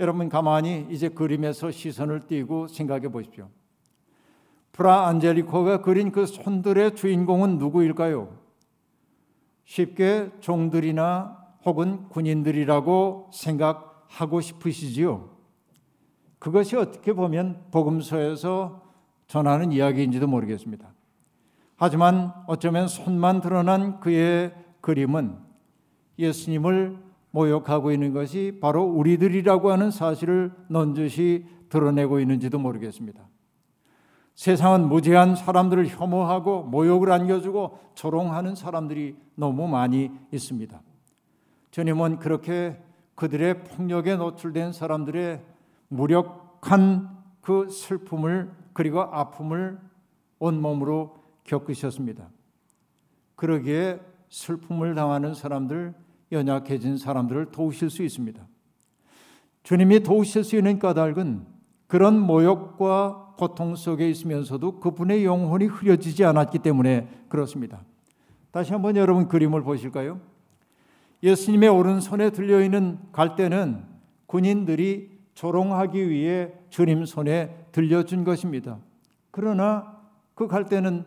여러분 0.03 0.29
가만히 0.29 0.85
이제 0.91 1.09
그림에서 1.09 1.71
시선을 1.71 2.27
띄고 2.27 2.67
생각해 2.67 3.07
보십시오. 3.09 3.49
프라 4.73 5.07
안젤리코가 5.07 5.83
그린 5.83 6.11
그 6.11 6.27
손들의 6.27 6.97
주인공은 6.97 7.59
누구일까요? 7.59 8.37
쉽게 9.65 10.33
종들이나 10.41 11.38
혹은 11.65 12.09
군인들이라고 12.09 13.31
생각하고 13.33 14.41
싶으시지요. 14.41 15.31
그것이 16.41 16.75
어떻게 16.75 17.12
보면 17.12 17.67
복음서에서 17.71 18.83
전하는 19.29 19.71
이야기인지도 19.71 20.27
모르겠습니다. 20.27 20.93
하지만 21.77 22.33
어쩌면 22.49 22.88
손만 22.88 23.41
드러난 23.41 24.01
그의 24.01 24.53
그림은 24.81 25.38
예수님을 26.19 27.12
모욕하고 27.33 27.90
있는 27.90 28.12
것이 28.12 28.59
바로 28.61 28.85
우리들이라고 28.85 29.73
하는 29.73 29.90
사실을 29.90 30.53
넌젓이 30.68 31.47
드러내고 31.68 32.21
있는지도 32.21 32.59
모르겠습니다. 32.59 33.27
세상은 34.35 34.88
무죄한 34.88 35.37
사람들을 35.37 35.88
혐오하고 35.88 36.64
모욕을 36.64 37.11
안겨주고 37.11 37.79
조롱하는 37.95 38.55
사람들이 38.55 39.16
너무 39.35 39.68
많이 39.68 40.11
있습니다. 40.31 40.81
주님은 41.71 42.18
그렇게 42.18 42.79
그들의 43.14 43.64
폭력에 43.64 44.16
노출된 44.16 44.73
사람들의 44.73 45.42
무력한 45.88 47.23
그 47.40 47.68
슬픔을 47.68 48.51
그리고 48.73 49.01
아픔을 49.03 49.79
온몸으로 50.38 51.16
겪으셨습니다. 51.45 52.29
그러기에 53.37 54.01
슬픔을 54.29 54.95
당하는 54.95 55.35
사람들, 55.35 55.95
연약해진 56.33 56.97
사람들을 56.97 57.53
도우실 57.53 57.90
수 57.90 58.03
있습니다. 58.03 58.45
주님이 59.62 60.01
도우실 60.01 60.42
수 60.42 60.57
있는 60.57 60.79
까닭은 60.79 61.47
그런 61.87 62.18
모욕과 62.18 63.35
고통 63.37 63.77
속에 63.77 64.09
있으면서도 64.09 64.81
그분의 64.81 65.25
영혼이 65.25 65.66
흐려지지 65.66 66.25
않았기 66.25 66.61
때문에 66.61 67.09
그렇습니다. 67.29 67.85
다시 68.51 68.73
한번 68.73 68.97
여러분 68.97 69.29
그림을 69.29 69.62
보실까요? 69.62 70.21
예수님의 71.23 71.68
오른손에 71.68 72.31
들려 72.31 72.62
있는 72.62 72.99
갈대는 73.12 73.85
군인들이 74.27 75.12
조롱하기 75.35 76.11
위해 76.11 76.53
주님 76.68 77.05
손에 77.05 77.66
들려준 77.73 78.25
것입니다. 78.25 78.79
그러나 79.31 80.01
그 80.35 80.47
갈대는 80.49 81.05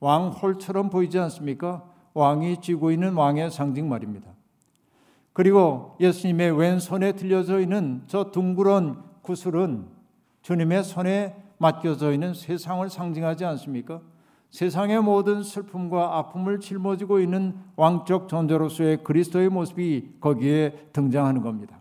왕홀처럼 0.00 0.90
보이지 0.90 1.18
않습니까? 1.18 1.84
왕이 2.14 2.60
쥐고 2.60 2.90
있는 2.90 3.14
왕의 3.14 3.50
상징 3.50 3.88
말입니다. 3.88 4.37
그리고 5.38 5.94
예수님의 6.00 6.58
왼손에 6.58 7.12
들려져 7.12 7.60
있는 7.60 8.02
저 8.08 8.32
둥그런 8.32 9.04
구슬은 9.22 9.86
주님의 10.42 10.82
손에 10.82 11.36
맡겨져 11.58 12.12
있는 12.12 12.34
세상을 12.34 12.90
상징하지 12.90 13.44
않습니까? 13.44 14.00
세상의 14.50 15.00
모든 15.00 15.44
슬픔과 15.44 16.18
아픔을 16.18 16.58
짊어지고 16.58 17.20
있는 17.20 17.54
왕적 17.76 18.28
존재로서의 18.28 19.04
그리스도의 19.04 19.48
모습이 19.48 20.16
거기에 20.18 20.88
등장하는 20.92 21.40
겁니다. 21.40 21.80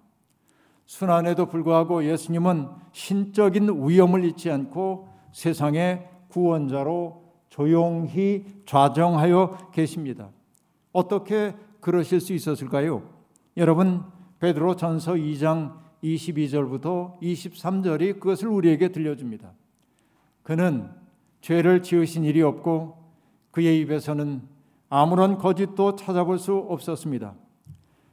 순환에도 0.86 1.48
불구하고 1.48 2.06
예수님은 2.06 2.68
신적인 2.92 3.88
위엄을 3.88 4.24
잊지 4.26 4.52
않고 4.52 5.10
세상의 5.32 6.08
구원자로 6.28 7.24
조용히 7.50 8.46
좌정하여 8.68 9.72
계십니다. 9.72 10.30
어떻게 10.94 11.56
그러실 11.82 12.22
수 12.22 12.34
있었을까요? 12.34 13.17
여러분 13.58 14.04
베드로 14.40 14.76
전서 14.76 15.14
2장 15.14 15.74
22절부터 16.04 17.20
23절이 17.20 18.20
그것을 18.20 18.50
우리에게 18.50 18.90
들려줍니다. 18.90 19.52
그는 20.44 20.92
죄를 21.42 21.82
지으신 21.82 22.24
일이 22.24 22.44
없고 22.44 23.04
그의 23.50 23.80
입에서는 23.80 24.44
아무런 24.90 25.40
거짓도 25.40 25.96
찾아볼 25.96 26.38
수 26.38 26.56
없었습니다. 26.56 27.34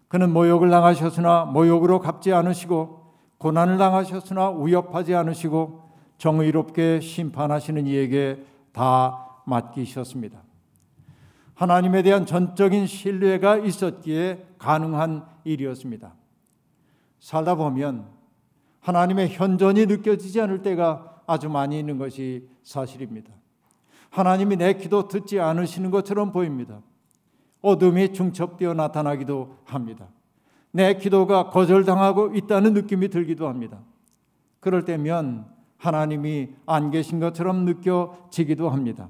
그는 0.08 0.32
모욕을 0.32 0.70
당하셨으나 0.70 1.44
모욕으로 1.44 2.00
갚지 2.00 2.32
않으시고 2.32 3.04
고난을 3.36 3.76
당하셨으나 3.76 4.50
위협하지 4.50 5.14
않으시고 5.14 5.90
정의롭게 6.16 7.00
심판하시는 7.00 7.86
이에게 7.86 8.42
다 8.72 9.42
맡기셨습니다. 9.44 10.42
하나님에 11.54 12.02
대한 12.02 12.24
전적인 12.24 12.86
신뢰가 12.86 13.58
있었기에 13.58 14.46
가능한 14.56 15.33
일이었습니다. 15.44 16.14
살다 17.20 17.54
보면 17.54 18.06
하나님의 18.80 19.30
현존이 19.30 19.86
느껴지지 19.86 20.40
않을 20.42 20.62
때가 20.62 21.22
아주 21.26 21.48
많이 21.48 21.78
있는 21.78 21.96
것이 21.96 22.48
사실입니다. 22.62 23.32
하나님이 24.10 24.56
내 24.56 24.74
기도 24.74 25.08
듣지 25.08 25.40
않으시는 25.40 25.90
것처럼 25.90 26.32
보입니다. 26.32 26.80
어둠이 27.62 28.12
중첩되어 28.12 28.74
나타나기도 28.74 29.56
합니다. 29.64 30.08
내 30.70 30.94
기도가 30.94 31.48
거절당하고 31.50 32.34
있다는 32.34 32.74
느낌이 32.74 33.08
들기도 33.08 33.48
합니다. 33.48 33.80
그럴 34.60 34.84
때면 34.84 35.46
하나님이 35.78 36.50
안 36.66 36.90
계신 36.90 37.20
것처럼 37.20 37.64
느껴지기도 37.64 38.68
합니다. 38.68 39.08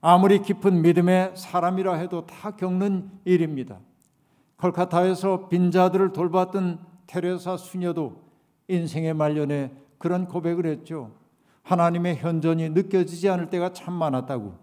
아무리 0.00 0.40
깊은 0.40 0.82
믿음의 0.82 1.32
사람이라 1.36 1.94
해도 1.94 2.26
다 2.26 2.52
겪는 2.52 3.10
일입니다. 3.24 3.78
콜카타에서 4.56 5.48
빈자들을 5.48 6.12
돌봤던 6.12 6.80
테레사 7.06 7.56
수녀도 7.56 8.24
인생의 8.68 9.14
말년에 9.14 9.72
그런 9.98 10.26
고백을 10.26 10.66
했죠. 10.66 11.12
하나님의 11.62 12.16
현존이 12.16 12.70
느껴지지 12.70 13.28
않을 13.28 13.50
때가 13.50 13.72
참 13.72 13.94
많았다고. 13.94 14.54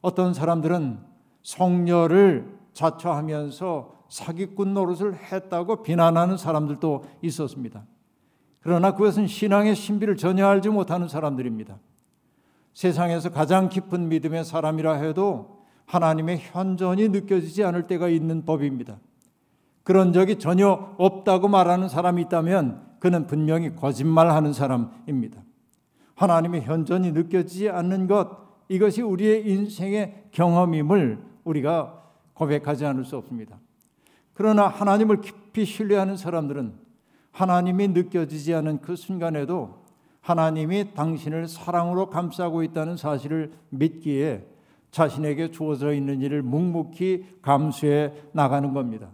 어떤 0.00 0.34
사람들은 0.34 0.98
성녀를 1.42 2.58
자처하면서 2.72 4.02
사기꾼 4.08 4.74
노릇을 4.74 5.16
했다고 5.16 5.82
비난하는 5.82 6.36
사람들도 6.36 7.04
있었습니다. 7.22 7.84
그러나 8.60 8.94
그것은 8.94 9.26
신앙의 9.26 9.74
신비를 9.74 10.16
전혀 10.16 10.46
알지 10.46 10.68
못하는 10.68 11.08
사람들입니다. 11.08 11.78
세상에서 12.74 13.30
가장 13.30 13.68
깊은 13.68 14.08
믿음의 14.08 14.44
사람이라 14.44 14.94
해도 14.94 15.61
하나님의 15.92 16.38
현존이 16.38 17.10
느껴지지 17.10 17.64
않을 17.64 17.86
때가 17.86 18.08
있는 18.08 18.46
법입니다. 18.46 18.96
그런 19.82 20.14
적이 20.14 20.38
전혀 20.38 20.94
없다고 20.96 21.48
말하는 21.48 21.90
사람이 21.90 22.22
있다면 22.22 22.80
그는 22.98 23.26
분명히 23.26 23.76
거짓말하는 23.76 24.54
사람입니다. 24.54 25.42
하나님의 26.14 26.62
현존이 26.62 27.12
느껴지지 27.12 27.68
않는 27.68 28.06
것 28.06 28.30
이것이 28.68 29.02
우리의 29.02 29.46
인생의 29.46 30.28
경험임을 30.30 31.22
우리가 31.44 32.02
고백하지 32.32 32.86
않을 32.86 33.04
수 33.04 33.18
없습니다. 33.18 33.58
그러나 34.32 34.68
하나님을 34.68 35.20
깊이 35.20 35.66
신뢰하는 35.66 36.16
사람들은 36.16 36.72
하나님이 37.32 37.88
느껴지지 37.88 38.54
않은 38.54 38.80
그 38.80 38.96
순간에도 38.96 39.82
하나님이 40.22 40.94
당신을 40.94 41.48
사랑으로 41.48 42.08
감싸고 42.08 42.62
있다는 42.62 42.96
사실을 42.96 43.52
믿기에 43.68 44.51
자신에게 44.92 45.50
주어져 45.50 45.92
있는 45.92 46.20
일을 46.20 46.42
묵묵히 46.42 47.38
감수해 47.42 48.12
나가는 48.30 48.72
겁니다. 48.72 49.08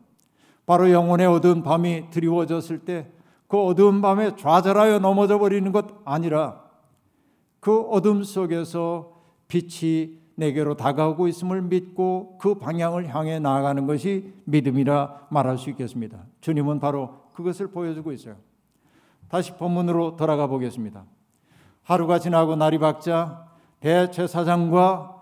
바로 0.67 0.91
영혼의 0.91 1.27
어두운 1.27 1.63
밤이 1.63 2.11
드리워졌을 2.11 2.81
때 2.81 3.19
그 3.49 3.59
어두운 3.59 4.03
밤에 4.03 4.37
좌절하여 4.37 4.99
넘어져 4.99 5.39
버리는 5.39 5.73
것 5.73 5.87
아니라 6.05 6.63
그 7.61 7.81
어둠 7.81 8.23
속에서 8.23 9.13
빛이 9.49 10.19
내게로 10.37 10.77
다가오고 10.77 11.27
있음을 11.27 11.63
믿고 11.63 12.39
그 12.39 12.57
방향을 12.57 13.13
향해 13.13 13.41
나아가는 13.41 13.87
것이 13.87 14.33
믿음이라 14.45 15.29
말할 15.31 15.59
수 15.59 15.71
있겠습니다. 15.71 16.19
주님은 16.43 16.79
바로 16.79 17.23
그것을 17.33 17.69
보여주고 17.69 18.13
있어요. 18.13 18.37
다시 19.29 19.53
본문으로 19.53 20.17
돌아가 20.17 20.47
보겠습니다. 20.47 21.05
하루가 21.83 22.19
지나고 22.19 22.55
날이 22.55 22.79
밝자 22.79 23.49
대제사장과 23.81 25.18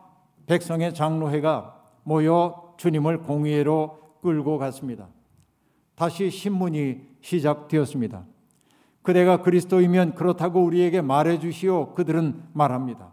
백성의 0.47 0.95
장로회가 0.95 1.83
모여 2.05 2.75
주님을 2.79 3.19
공의회로 3.23 3.99
끌고 4.23 4.59
갔습니다. 4.59 5.09
다시 5.95 6.31
신문이 6.31 7.01
시작되었습니다. 7.21 8.25
그대가 9.03 9.43
그리스도이면 9.43 10.15
그렇다고 10.15 10.65
우리에게 10.65 11.01
말해 11.01 11.39
주시오. 11.39 11.95
그들은 11.95 12.43
말합니다. 12.53 13.13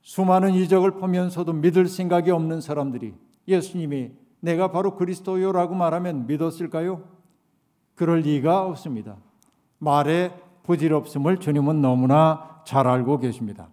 수많은 0.00 0.54
이적을 0.54 0.92
보면서도 0.92 1.52
믿을 1.52 1.86
생각이 1.86 2.30
없는 2.30 2.60
사람들이 2.60 3.14
예수님이 3.46 4.12
내가 4.40 4.72
바로 4.72 4.96
그리스도요라고 4.96 5.74
말하면 5.74 6.26
믿었을까요? 6.26 7.04
그럴 7.94 8.20
리가 8.20 8.66
없습니다. 8.66 9.16
말에 9.78 10.32
부질없음을 10.64 11.38
주님은 11.38 11.80
너무나 11.80 12.62
잘 12.64 12.86
알고 12.86 13.18
계십니다. 13.18 13.68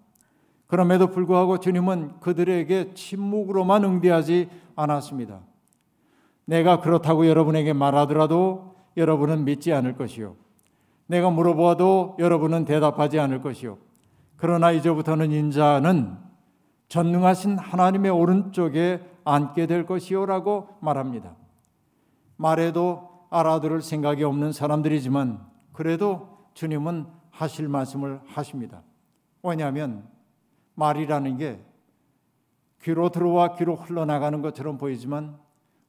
그럼에도 0.70 1.08
불구하고 1.08 1.60
주님은 1.60 2.20
그들에게 2.20 2.94
침묵으로만 2.94 3.84
응대하지 3.84 4.50
않았습니다. 4.76 5.40
내가 6.46 6.80
그렇다고 6.80 7.28
여러분에게 7.28 7.74
말하더라도 7.74 8.76
여러분은 8.96 9.46
믿지 9.46 9.74
않을 9.74 9.96
것이요. 9.96 10.36
내가 11.08 11.32
물어보아도 11.32 12.18
여러분은 12.20 12.66
대답하지 12.66 13.20
않을 13.20 13.42
것이요. 13.42 13.80
그러나 14.36 14.72
이제부터는 14.72 15.32
인자는 15.32 16.16
전능하신 16.88 17.58
하나님의 17.58 18.12
오른쪽에 18.12 19.02
앉게 19.26 19.66
될 19.66 19.88
것이요라고 19.88 20.70
말합니다. 20.82 21.36
말해도 22.38 23.10
알아들을 23.32 23.82
생각이 23.82 24.24
없는 24.24 24.52
사람들이지만 24.52 25.40
그래도 25.74 26.30
주님은 26.54 27.08
하실 27.32 27.68
말씀을 27.68 28.22
하십니다. 28.28 28.84
왜냐하면 29.42 30.19
말이라는 30.80 31.38
게 31.38 31.60
귀로 32.82 33.10
들어와 33.10 33.56
귀로 33.56 33.76
흘러나가는 33.76 34.42
것처럼 34.42 34.78
보이지만 34.78 35.38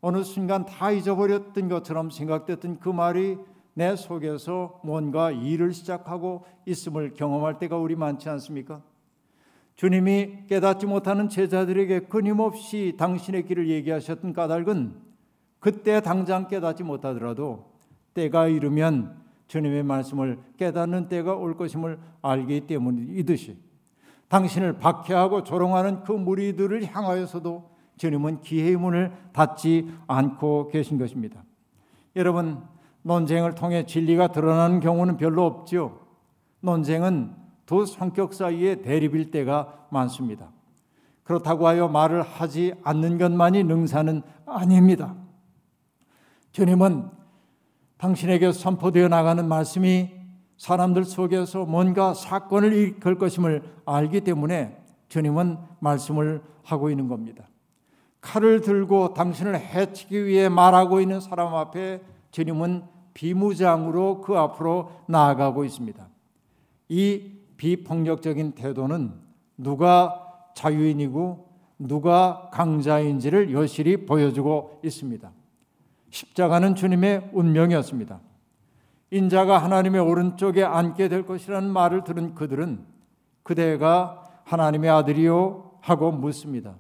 어느 0.01 0.25
순간 0.25 0.67
다 0.67 0.91
잊어버렸던 0.91 1.69
것처럼 1.69 2.11
생각됐던 2.11 2.81
그 2.81 2.89
말이 2.89 3.39
내 3.75 3.95
속에서 3.95 4.81
뭔가 4.83 5.31
일을 5.31 5.73
시작하고 5.73 6.45
있음을 6.67 7.15
경험할 7.15 7.59
때가 7.59 7.79
우리 7.79 7.95
많지 7.95 8.29
않습니까? 8.29 8.83
주님이 9.77 10.47
깨닫지 10.49 10.87
못하는 10.87 11.29
제자들에게 11.29 12.01
끊임없이 12.01 12.97
당신의 12.99 13.47
길을 13.47 13.71
얘기하셨던 13.71 14.33
까닭은 14.33 14.95
그때 15.61 16.01
당장 16.01 16.49
깨닫지 16.49 16.83
못하더라도 16.83 17.71
때가 18.15 18.49
이르면 18.49 19.21
주님의 19.47 19.85
말씀을 19.85 20.39
깨닫는 20.59 21.09
때가 21.09 21.35
올 21.35 21.57
것임을 21.57 21.99
알기 22.23 22.63
때문이듯이 22.67 23.70
당신을 24.31 24.79
박해하고 24.79 25.43
조롱하는 25.43 26.05
그 26.05 26.13
무리들을 26.13 26.87
향하여서도 26.95 27.69
주님은 27.97 28.41
기회의 28.41 28.77
문을 28.77 29.13
닫지 29.33 29.93
않고 30.07 30.69
계신 30.69 30.99
것입니다. 30.99 31.43
여러분 32.17 32.63
논쟁을 33.03 33.55
통해 33.55 33.85
진리가 33.85 34.29
드러나는 34.29 34.81
경우는 34.81 35.17
별로 35.17 35.45
없죠. 35.45 36.01
논쟁은 36.61 37.35
두 37.67 37.85
성격 37.85 38.33
사이의 38.33 38.83
대립일 38.83 39.33
때가 39.33 39.87
많습니다. 39.91 40.51
그렇다고 41.25 41.67
하여 41.67 41.89
말을 41.89 42.23
하지 42.23 42.75
않는 42.85 43.19
것만이 43.19 43.65
능사는 43.65 44.23
아닙니다. 44.47 45.15
주님은 46.53 47.11
당신에게 47.99 48.53
선포되어 48.53 49.09
나가는 49.09 49.47
말씀이 49.47 50.20
사람들 50.61 51.07
속에서 51.07 51.65
뭔가 51.65 52.13
사건을 52.13 52.75
일으킬 52.75 53.15
것임을 53.15 53.63
알기 53.87 54.21
때문에 54.21 54.77
주님은 55.09 55.57
말씀을 55.79 56.43
하고 56.63 56.91
있는 56.91 57.09
겁니다. 57.09 57.49
칼을 58.21 58.61
들고 58.61 59.15
당신을 59.15 59.59
해치기 59.59 60.27
위해 60.27 60.51
말하고 60.51 61.01
있는 61.01 61.19
사람 61.19 61.55
앞에 61.55 62.03
주님은 62.31 62.83
비무장으로 63.15 64.21
그 64.21 64.37
앞으로 64.37 64.93
나아가고 65.07 65.65
있습니다. 65.65 66.07
이 66.91 67.33
비폭력적인 67.57 68.53
태도는 68.53 69.15
누가 69.57 70.51
자유인이고 70.55 71.49
누가 71.79 72.51
강자인지를 72.53 73.55
여실히 73.55 74.05
보여주고 74.05 74.81
있습니다. 74.85 75.33
십자가는 76.11 76.75
주님의 76.75 77.31
운명이었습니다. 77.33 78.21
인자가 79.11 79.59
하나님의 79.59 80.01
오른쪽에 80.01 80.63
앉게 80.63 81.09
될 81.09 81.27
것이라는 81.27 81.69
말을 81.69 82.05
들은 82.05 82.35
그들은 82.35 82.87
그대가 83.43 84.23
하나님의 84.45 84.91
아들이요 84.91 85.79
하고 85.81 86.13
묻습니다. 86.13 86.77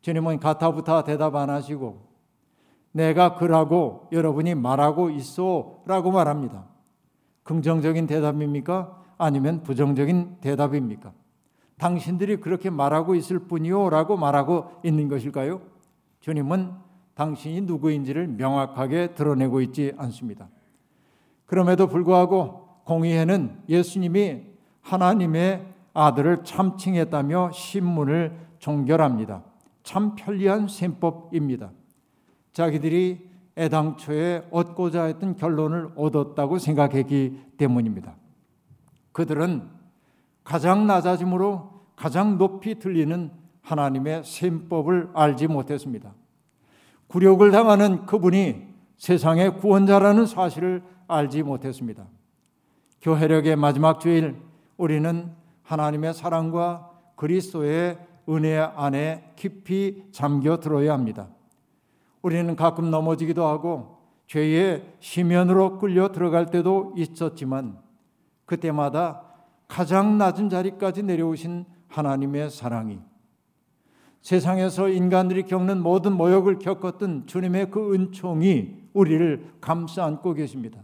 주님은 0.00 0.38
가타부타 0.40 1.04
대답 1.04 1.34
안 1.34 1.50
하시고 1.50 2.06
내가 2.92 3.34
그라고 3.34 4.08
여러분이 4.12 4.54
말하고 4.54 5.10
있어라고 5.10 6.10
말합니다. 6.12 6.64
긍정적인 7.42 8.06
대답입니까? 8.06 9.02
아니면 9.18 9.62
부정적인 9.62 10.38
대답입니까? 10.40 11.12
당신들이 11.78 12.38
그렇게 12.40 12.70
말하고 12.70 13.14
있을 13.14 13.40
뿐이요라고 13.40 14.16
말하고 14.16 14.70
있는 14.82 15.08
것일까요? 15.08 15.60
주님은 16.20 16.72
당신이 17.14 17.62
누구인지를 17.62 18.28
명확하게 18.28 19.14
드러내고 19.14 19.60
있지 19.60 19.92
않습니다. 19.98 20.48
그럼에도 21.46 21.86
불구하고 21.86 22.66
공의회는 22.84 23.62
예수님이 23.68 24.42
하나님의 24.82 25.66
아들을 25.94 26.44
참칭했다며 26.44 27.50
신문을 27.52 28.38
종결합니다. 28.58 29.42
참 29.82 30.14
편리한 30.16 30.68
셈법입니다. 30.68 31.70
자기들이 32.52 33.30
애당초에 33.56 34.46
얻고자 34.50 35.04
했던 35.04 35.36
결론을 35.36 35.90
얻었다고 35.96 36.58
생각했기 36.58 37.40
때문입니다. 37.56 38.14
그들은 39.12 39.68
가장 40.44 40.86
낮아짐으로 40.86 41.70
가장 41.96 42.36
높이 42.38 42.78
들리는 42.78 43.30
하나님의 43.62 44.22
셈법을 44.24 45.10
알지 45.14 45.46
못했습니다. 45.46 46.12
굴욕을 47.08 47.50
당하는 47.50 48.04
그분이 48.06 48.75
세상의 48.96 49.58
구원자라는 49.58 50.26
사실을 50.26 50.82
알지 51.08 51.42
못했습니다. 51.42 52.06
교회력의 53.02 53.56
마지막 53.56 54.00
주일 54.00 54.36
우리는 54.76 55.30
하나님의 55.62 56.14
사랑과 56.14 56.90
그리스도의 57.16 57.98
은혜 58.28 58.58
안에 58.58 59.32
깊이 59.36 60.04
잠겨 60.12 60.58
들어야 60.58 60.92
합니다. 60.92 61.28
우리는 62.22 62.56
가끔 62.56 62.90
넘어지기도 62.90 63.46
하고 63.46 63.98
죄의 64.26 64.96
심연으로 64.98 65.78
끌려 65.78 66.10
들어갈 66.10 66.46
때도 66.46 66.94
있었지만 66.96 67.78
그때마다 68.44 69.22
가장 69.68 70.18
낮은 70.18 70.48
자리까지 70.48 71.04
내려오신 71.04 71.64
하나님의 71.88 72.50
사랑이 72.50 72.98
세상에서 74.22 74.88
인간들이 74.88 75.44
겪는 75.44 75.80
모든 75.80 76.12
모욕을 76.12 76.58
겪었던 76.58 77.26
주님의 77.26 77.70
그 77.70 77.94
은총이 77.94 78.85
우리를 78.96 79.52
감싸 79.60 80.06
안고 80.06 80.32
계십니다. 80.32 80.80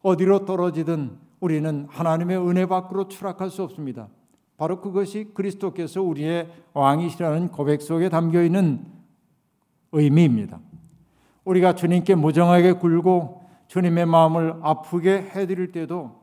어디로 0.00 0.46
떨어지든 0.46 1.18
우리는 1.40 1.86
하나님의 1.90 2.38
은혜 2.38 2.64
밖으로 2.66 3.08
추락할 3.08 3.50
수 3.50 3.62
없습니다. 3.62 4.08
바로 4.56 4.80
그것이 4.80 5.30
그리스도께서 5.34 6.02
우리의 6.02 6.48
왕이시라는 6.72 7.48
고백 7.48 7.82
속에 7.82 8.08
담겨 8.08 8.42
있는 8.42 8.86
의미입니다. 9.92 10.58
우리가 11.44 11.74
주님께 11.74 12.14
무정하게 12.14 12.72
굴고 12.74 13.42
주님의 13.66 14.06
마음을 14.06 14.54
아프게 14.62 15.30
해드릴 15.34 15.72
때도 15.72 16.18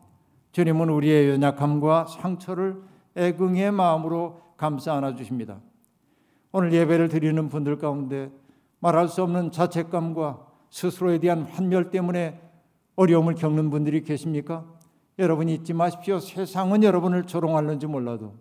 주님은 0.54 0.90
우리의 0.90 1.30
연약함과 1.30 2.06
상처를 2.06 2.82
애긍의 3.16 3.72
마음으로 3.72 4.42
감싸 4.58 4.96
안아 4.96 5.16
주십니다. 5.16 5.60
오늘 6.52 6.74
예배를 6.74 7.10
드리는 7.10 7.48
분들 7.48 7.78
가운데 7.78 8.32
말할 8.80 9.08
수 9.08 9.22
없는 9.22 9.52
자책감과 9.52 10.49
스스로에 10.70 11.20
대한 11.20 11.44
환멸 11.44 11.92
때문에 11.92 12.40
어려움을 12.96 13.36
겪는 13.36 13.70
분들이 13.70 14.04
계십니까? 14.04 14.66
여러분 15.18 15.50
잊지 15.50 15.74
마십시오. 15.74 16.20
세상은 16.20 16.84
여러분을 16.84 17.24
조롱하는지 17.24 17.88
몰라도 17.88 18.34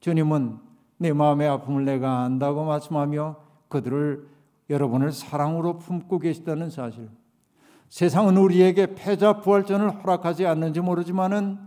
주님은 0.00 0.58
내 0.98 1.12
마음의 1.12 1.48
아픔을 1.48 1.84
내가 1.84 2.22
안다고 2.22 2.64
말씀하며 2.64 3.36
그들을 3.68 4.26
여러분을 4.70 5.12
사랑으로 5.12 5.78
품고 5.78 6.18
계시다는 6.18 6.70
사실. 6.70 7.08
세상은 7.88 8.36
우리에게 8.36 8.94
패자 8.94 9.40
부활전을 9.40 10.02
허락하지 10.02 10.46
않는지 10.46 10.80
모르지만은 10.80 11.58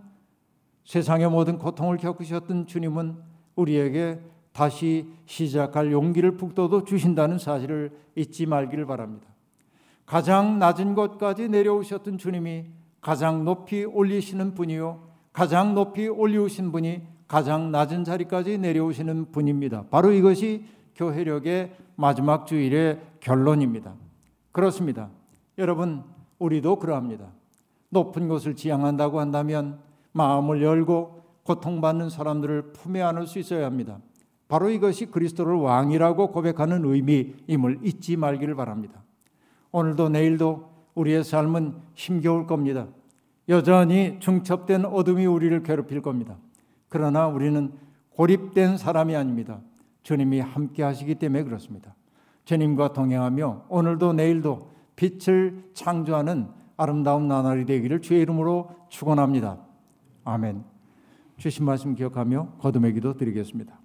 세상의 0.86 1.30
모든 1.30 1.58
고통을 1.58 1.98
겪으셨던 1.98 2.66
주님은 2.66 3.18
우리에게 3.56 4.20
다시 4.54 5.14
시작할 5.26 5.92
용기를 5.92 6.38
북돋워 6.38 6.84
주신다는 6.84 7.38
사실을 7.38 7.96
잊지 8.16 8.46
말기를 8.46 8.86
바랍니다. 8.86 9.28
가장 10.08 10.58
낮은 10.58 10.96
곳까지 10.96 11.50
내려오셨던 11.50 12.18
주님이 12.18 12.66
가장 13.02 13.44
높이 13.44 13.84
올리시는 13.84 14.56
분이요. 14.56 15.02
가장 15.34 15.76
높이 15.76 16.08
올리우신 16.08 16.72
분이 16.72 17.02
가장 17.28 17.72
낮은 17.72 18.06
자리까지 18.06 18.58
내려오시는 18.58 19.32
분입니다. 19.32 19.84
바로 19.92 20.14
이것이 20.14 20.64
교회력의 20.96 21.76
마지막 21.98 22.48
주일의 22.48 23.02
결론입니다. 23.20 23.96
그렇습니다. 24.54 25.10
여러분, 25.58 26.04
우리도 26.40 26.80
그러합니다. 26.80 27.28
높은 27.90 28.30
곳을 28.30 28.56
지향한다고 28.56 29.20
한다면 29.20 29.80
마음을 30.14 30.64
열고 30.64 31.22
고통받는 31.44 32.10
사람들을 32.10 32.72
품에 32.72 33.02
안을 33.02 33.28
수 33.28 33.40
있어야 33.40 33.66
합니다. 33.66 34.00
바로 34.48 34.70
이것이 34.70 35.08
그리스도를 35.08 35.56
왕이라고 35.56 36.32
고백하는 36.32 36.86
의미임을 36.86 37.80
잊지 37.84 38.16
말기를 38.16 38.56
바랍니다. 38.56 39.04
오늘도 39.72 40.10
내일도 40.10 40.70
우리의 40.96 41.24
삶은 41.24 41.76
힘겨울 41.94 42.48
겁니다. 42.48 42.88
여전히 43.50 44.20
중첩된 44.20 44.86
어둠이 44.86 45.26
우리를 45.26 45.64
괴롭힐 45.64 46.02
겁니다. 46.02 46.38
그러나 46.90 47.28
우리는 47.28 47.72
고립된 48.16 48.78
사람이 48.78 49.16
아닙니다. 49.16 49.62
주님이 50.04 50.40
함께 50.40 50.84
하시기 50.84 51.16
때문에 51.16 51.44
그렇습니다. 51.44 51.96
주님과 52.46 52.94
동행하며 52.94 53.66
오늘도 53.70 54.14
내일도 54.14 54.72
빛을 54.96 55.70
창조하는 55.74 56.48
아름다운 56.78 57.28
나날이 57.28 57.66
되기를 57.66 58.02
주의 58.02 58.22
이름으로 58.22 58.72
축원합니다. 58.90 59.60
아멘. 60.24 60.64
주신 61.38 61.66
말씀 61.66 61.94
기억하며 61.94 62.54
거듭의 62.60 62.94
기도 62.94 63.16
드리겠습니다. 63.16 63.80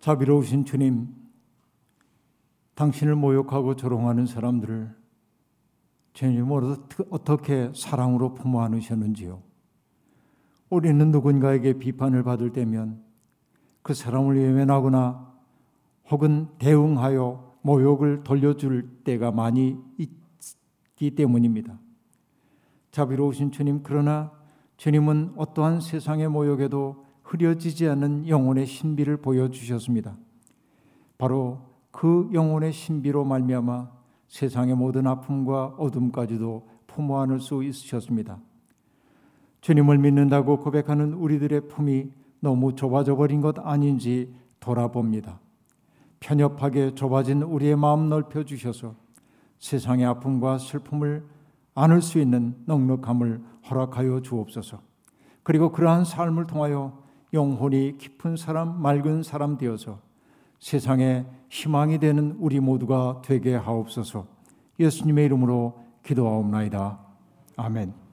자비로우신 0.00 0.64
주님, 0.64 1.08
당신을 2.76 3.16
모욕하고 3.16 3.74
조롱하는 3.74 4.26
사람들을 4.26 4.94
주님 6.12 6.48
어떻게 7.10 7.72
사랑으로 7.74 8.34
품어 8.34 8.62
안으셨는지요. 8.62 9.42
우리는 10.70 11.10
누군가에게 11.10 11.74
비판을 11.74 12.22
받을 12.22 12.52
때면 12.52 13.02
그 13.82 13.94
사람을 13.94 14.36
외면하거나 14.36 15.34
혹은 16.10 16.48
대응하여 16.58 17.56
모욕을 17.62 18.22
돌려줄 18.24 19.02
때가 19.04 19.30
많이 19.30 19.78
있기 19.98 21.14
때문입니다. 21.14 21.78
자비로우신 22.92 23.52
주님, 23.52 23.80
그러나 23.82 24.32
주님은 24.76 25.34
어떠한 25.36 25.80
세상의 25.80 26.28
모욕에도 26.28 27.04
흐려지지 27.22 27.88
않는 27.88 28.28
영혼의 28.28 28.66
신비를 28.66 29.18
보여주셨습니다. 29.18 30.16
바로 31.18 31.75
그 31.96 32.28
영혼의 32.34 32.74
신비로 32.74 33.24
말미암아 33.24 33.90
세상의 34.28 34.74
모든 34.74 35.06
아픔과 35.06 35.76
어둠까지도 35.78 36.68
품어 36.86 37.22
안을 37.22 37.40
수 37.40 37.64
있으셨습니다. 37.64 38.38
주님을 39.62 39.96
믿는다고 39.96 40.60
고백하는 40.60 41.14
우리들의 41.14 41.68
품이 41.68 42.10
너무 42.40 42.74
좁아져 42.74 43.16
버린 43.16 43.40
것 43.40 43.58
아닌지 43.66 44.30
돌아봅니다. 44.60 45.40
편협하게 46.20 46.94
좁아진 46.94 47.40
우리의 47.40 47.76
마음 47.76 48.10
넓혀 48.10 48.44
주셔서 48.44 48.94
세상의 49.58 50.04
아픔과 50.04 50.58
슬픔을 50.58 51.24
안을 51.74 52.02
수 52.02 52.18
있는 52.18 52.56
넉넉함을 52.66 53.42
허락하여 53.70 54.20
주옵소서. 54.20 54.82
그리고 55.42 55.72
그러한 55.72 56.04
삶을 56.04 56.46
통하여 56.46 57.02
영혼이 57.32 57.96
깊은 57.96 58.36
사람, 58.36 58.82
맑은 58.82 59.22
사람 59.22 59.56
되어서 59.56 60.04
세상에 60.66 61.24
희망이 61.48 62.00
되는 62.00 62.34
우리 62.40 62.58
모두가 62.58 63.22
되게 63.24 63.54
하옵소서. 63.54 64.26
예수님의 64.80 65.26
이름으로 65.26 65.78
기도하옵나이다. 66.02 66.98
아멘. 67.56 68.05